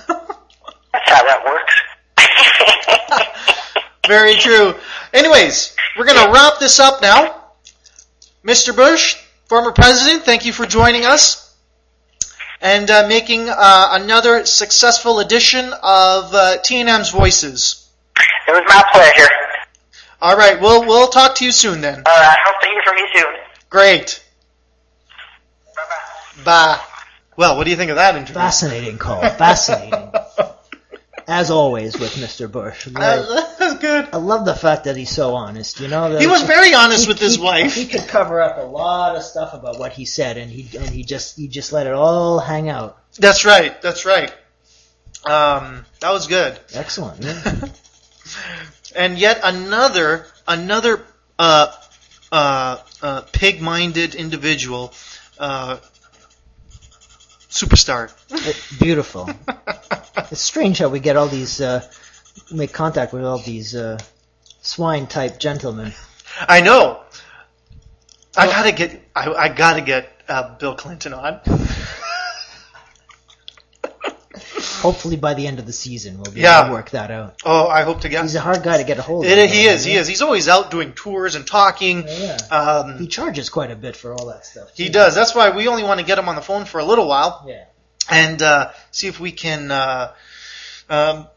That's 1.14 1.22
how 1.22 1.24
that 1.24 1.46
works. 1.46 1.74
Very 4.08 4.36
true. 4.36 4.76
Anyways, 5.14 5.76
we're 5.98 6.06
going 6.06 6.26
to 6.26 6.32
wrap 6.32 6.60
this 6.60 6.80
up 6.80 7.02
now. 7.02 7.42
Mr. 8.44 8.76
Bush, 8.76 9.16
former 9.46 9.72
president, 9.72 10.24
thank 10.24 10.46
you 10.46 10.52
for 10.54 10.66
joining 10.66 11.06
us. 11.06 11.56
and 12.62 12.90
uh, 12.90 13.08
making 13.08 13.48
uh, 13.50 13.90
another 13.92 14.46
successful 14.46 15.20
edition 15.20 15.66
of 15.66 16.34
uh, 16.34 16.58
T&M's 16.64 17.10
Voices. 17.12 17.90
It 18.48 18.52
was 18.52 18.64
my 18.68 18.84
pleasure. 18.92 19.30
All 20.22 20.38
right, 20.38 20.60
we'll 20.62 20.86
we'll 20.86 21.10
talk 21.10 21.36
to 21.36 21.46
you 21.46 21.52
soon 21.52 21.82
then. 21.82 21.96
All 21.96 22.04
right, 22.04 22.30
I 22.30 22.38
hope 22.46 22.62
to 22.62 22.68
hear 22.68 22.82
from 22.86 22.98
you 22.98 23.08
soon. 23.14 23.34
Great. 23.70 24.24
Bye. 25.76 26.44
Bye. 26.46 26.80
Well, 27.36 27.58
what 27.58 27.66
do 27.66 27.72
you 27.72 27.76
think 27.78 27.90
of 27.92 27.98
that 27.98 28.16
interview? 28.16 28.36
Fascinating 28.36 28.98
call. 28.98 29.20
Fascinating. 29.22 30.12
As 31.28 31.52
always 31.52 31.98
with 32.00 32.14
Mr. 32.14 32.52
Bush. 32.52 32.88
Like, 32.88 32.96
That's 33.60 33.78
good. 33.80 34.10
I 34.14 34.18
love 34.18 34.46
the 34.46 34.56
fact 34.56 34.86
that 34.86 34.96
he's 34.98 35.10
so 35.10 35.36
honest. 35.36 35.80
You 35.80 35.88
know, 35.88 36.18
He 36.18 36.28
was 36.28 36.44
very 36.44 36.74
honest 36.74 37.08
with 37.08 37.20
his 37.20 37.36
he- 37.36 37.42
wife. 37.42 37.74
He 37.76 37.86
could 37.86 38.08
cover 38.08 38.42
up 38.42 38.58
a 38.58 38.62
lot 38.62 39.16
of 39.16 39.24
stuff 39.24 39.54
about 39.54 39.80
what 39.80 39.94
he 39.94 40.06
said, 40.06 40.38
and 40.38 40.52
he 40.52 40.78
and 40.78 40.88
he 40.90 41.04
just 41.04 41.38
he 41.38 41.48
just 41.48 41.72
let 41.72 41.88
it 41.88 41.94
all 41.94 42.40
hang 42.40 42.70
out. 42.70 42.98
That's 43.18 43.46
right. 43.46 43.82
That's 43.82 44.06
right. 44.06 44.32
Um, 45.26 45.86
that 46.02 46.12
was 46.12 46.28
good. 46.28 46.60
Excellent. 46.74 47.24
yeah. 47.24 47.62
And 48.96 49.18
yet 49.18 49.40
another 49.44 50.26
another 50.48 51.02
uh, 51.40 51.72
uh, 52.32 52.78
uh, 53.02 53.22
pig-minded 53.32 54.14
individual, 54.14 54.94
uh, 55.40 55.78
superstar. 57.50 58.12
Beautiful. 58.80 59.30
it's 60.18 60.42
strange 60.42 60.78
how 60.80 60.90
we 60.90 61.00
get 61.00 61.16
all 61.18 61.28
these 61.28 61.62
uh, 61.62 61.88
make 62.52 62.72
contact 62.74 63.14
with 63.14 63.24
all 63.24 63.38
these 63.40 63.76
uh, 63.76 63.98
swine 64.62 65.08
type 65.08 65.40
gentlemen. 65.40 65.94
I 66.48 66.62
know. 66.62 67.02
I 68.36 68.48
gotta 68.48 68.72
get. 68.72 69.02
I, 69.16 69.32
I 69.32 69.50
gotta 69.50 69.82
get 69.82 70.10
uh, 70.28 70.56
Bill 70.58 70.76
Clinton 70.76 71.14
on. 71.14 71.40
Hopefully 74.82 75.16
by 75.18 75.34
the 75.34 75.48
end 75.48 75.60
of 75.60 75.66
the 75.66 75.74
season 75.74 76.20
we'll 76.20 76.32
be 76.34 76.42
Yeah. 76.42 76.60
able 76.60 76.70
to 76.70 76.74
work 76.74 76.90
that 76.92 77.12
out. 77.12 77.36
Oh, 77.46 77.68
I 77.68 77.84
hope 77.84 78.02
to 78.02 78.10
get. 78.10 78.22
He's 78.24 78.36
a 78.36 78.42
hard 78.42 78.64
guy 78.64 78.78
to 78.78 78.84
get 78.84 78.98
a 78.98 79.02
hold 79.02 79.26
of. 79.26 79.32
It, 79.32 79.50
he 79.50 79.66
though, 79.66 79.72
is. 79.74 79.84
He 79.86 79.94
is. 79.94 80.08
He's 80.08 80.22
always 80.22 80.48
out 80.50 80.72
doing 80.72 80.94
tours 80.94 81.36
and 81.36 81.46
talking. 81.46 82.04
Yeah. 82.08 82.38
Um, 82.52 82.98
He 82.98 83.08
charges 83.08 83.50
quite 83.50 83.72
a 83.72 83.76
bit 83.76 83.96
for 83.96 84.14
all 84.14 84.26
that 84.28 84.46
stuff. 84.46 84.72
he 84.76 84.90
does. 84.90 85.16
That's 85.16 85.34
why 85.36 85.52
we 85.52 85.68
only 85.68 85.84
want 85.84 86.00
to 86.00 86.06
get 86.06 86.18
him 86.18 86.28
on 86.28 86.36
the 86.36 86.42
phone 86.42 86.66
for 86.66 86.80
a 86.80 86.86
little 86.86 87.08
while 87.08 87.46
Yeah. 87.48 87.64
And 88.10 88.42
uh, 88.42 88.72
see 88.92 89.08
if 89.08 89.20
we 89.20 89.32
can 89.32 89.72
uh, 89.72 90.14
um, 90.90 91.28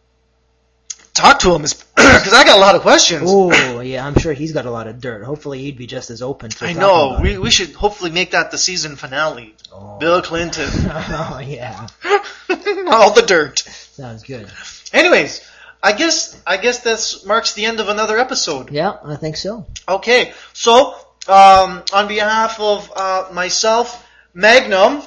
talk 1.15 1.41
to 1.41 1.55
him. 1.55 1.63
Because 1.63 1.85
I 2.33 2.45
got 2.45 2.57
a 2.57 2.61
lot 2.61 2.75
of 2.75 2.83
questions. 2.83 3.23
Oh 3.27 3.81
yeah, 3.81 4.07
I'm 4.07 4.19
sure 4.19 4.33
he's 4.33 4.53
got 4.53 4.67
a 4.67 4.71
lot 4.71 4.87
of 4.87 5.01
dirt. 5.01 5.25
Hopefully 5.25 5.61
he'd 5.61 5.77
be 5.77 5.87
just 5.87 6.11
as 6.11 6.23
open. 6.23 6.51
To 6.51 6.67
I 6.67 6.73
know. 6.73 7.19
We, 7.21 7.35
it. 7.35 7.41
we 7.41 7.51
should 7.51 7.73
hopefully 7.73 8.11
make 8.11 8.33
that 8.33 8.51
the 8.51 8.59
season 8.59 8.97
finale. 8.97 9.55
Bill 9.99 10.23
Clinton. 10.23 10.69
oh 10.75 11.41
yeah, 11.45 11.87
All 12.89 13.13
the 13.13 13.25
dirt. 13.27 13.59
sounds 13.59 14.23
good. 14.23 14.51
Anyways, 14.93 15.47
I 15.83 15.93
guess 15.93 16.41
I 16.47 16.57
guess 16.57 16.81
this 16.81 17.25
marks 17.27 17.55
the 17.55 17.65
end 17.65 17.81
of 17.81 17.89
another 17.89 18.19
episode. 18.19 18.71
Yeah, 18.71 18.97
I 19.05 19.17
think 19.17 19.37
so. 19.37 19.67
Okay, 19.89 20.33
so 20.53 20.95
um, 21.29 21.83
on 21.93 22.09
behalf 22.09 22.59
of 22.61 22.91
uh, 22.95 23.29
myself, 23.33 24.07
Magnum, 24.33 25.03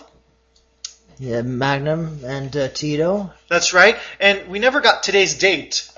Yeah, 1.19 1.41
Magnum 1.41 2.21
and 2.23 2.55
uh, 2.55 2.69
Tito. 2.69 3.34
that's 3.49 3.73
right, 3.73 3.97
and 4.21 4.47
we 4.47 4.60
never 4.60 4.79
got 4.79 5.03
today's 5.03 5.38
date, 5.38 5.91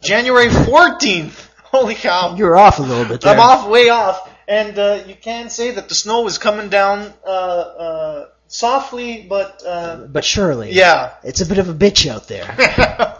January 0.00 0.48
fourteenth. 0.48 1.48
Holy 1.64 1.96
cow! 1.96 2.36
You're 2.36 2.56
off 2.56 2.78
a 2.78 2.82
little 2.82 3.04
bit 3.04 3.20
there. 3.20 3.34
I'm 3.34 3.40
off, 3.40 3.68
way 3.68 3.88
off, 3.88 4.30
and 4.46 4.78
uh, 4.78 5.02
you 5.08 5.16
can 5.16 5.50
say 5.50 5.72
that 5.72 5.88
the 5.88 5.96
snow 5.96 6.24
is 6.28 6.38
coming 6.38 6.68
down 6.68 7.12
uh, 7.26 7.28
uh, 7.28 8.28
softly, 8.46 9.26
but 9.28 9.60
uh, 9.66 10.06
but 10.06 10.24
surely, 10.24 10.70
yeah. 10.70 11.14
it's 11.24 11.40
a 11.40 11.46
bit 11.46 11.58
of 11.58 11.68
a 11.68 11.74
bitch 11.74 12.08
out 12.08 12.28
there. 12.28 13.18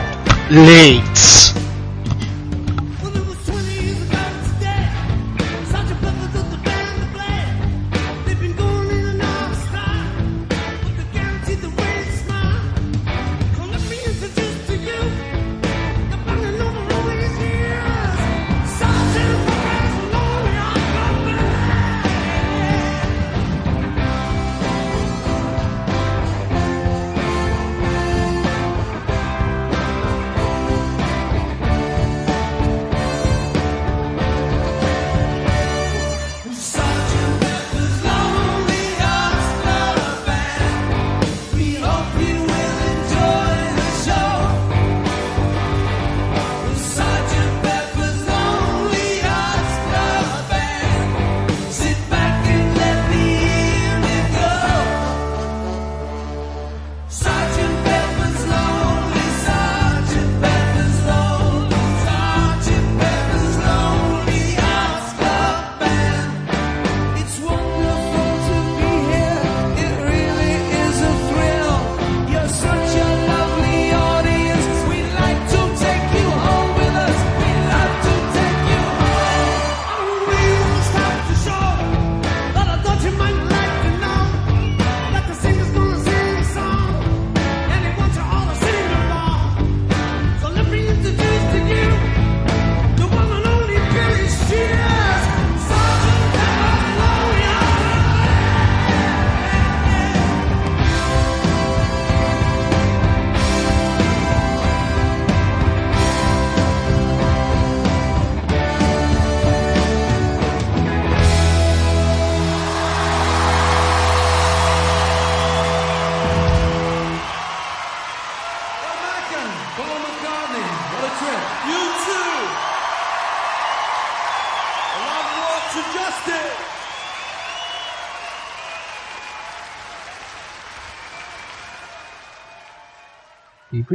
Late. 0.51 1.48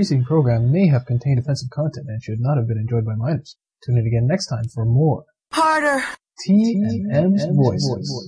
Preceding 0.04 0.24
program 0.26 0.70
may 0.70 0.86
have 0.86 1.06
contained 1.06 1.38
offensive 1.38 1.70
content 1.70 2.04
and 2.08 2.22
should 2.22 2.38
not 2.38 2.58
have 2.58 2.68
been 2.68 2.76
enjoyed 2.76 3.06
by 3.06 3.14
minors. 3.14 3.56
Tune 3.86 3.96
in 3.96 4.06
again 4.06 4.26
next 4.26 4.48
time 4.48 4.64
for 4.74 4.84
more 4.84 5.24
Harder. 5.50 6.04
T 6.44 6.74
and 7.10 7.40
M's 7.40 7.46
Voices. 7.56 8.22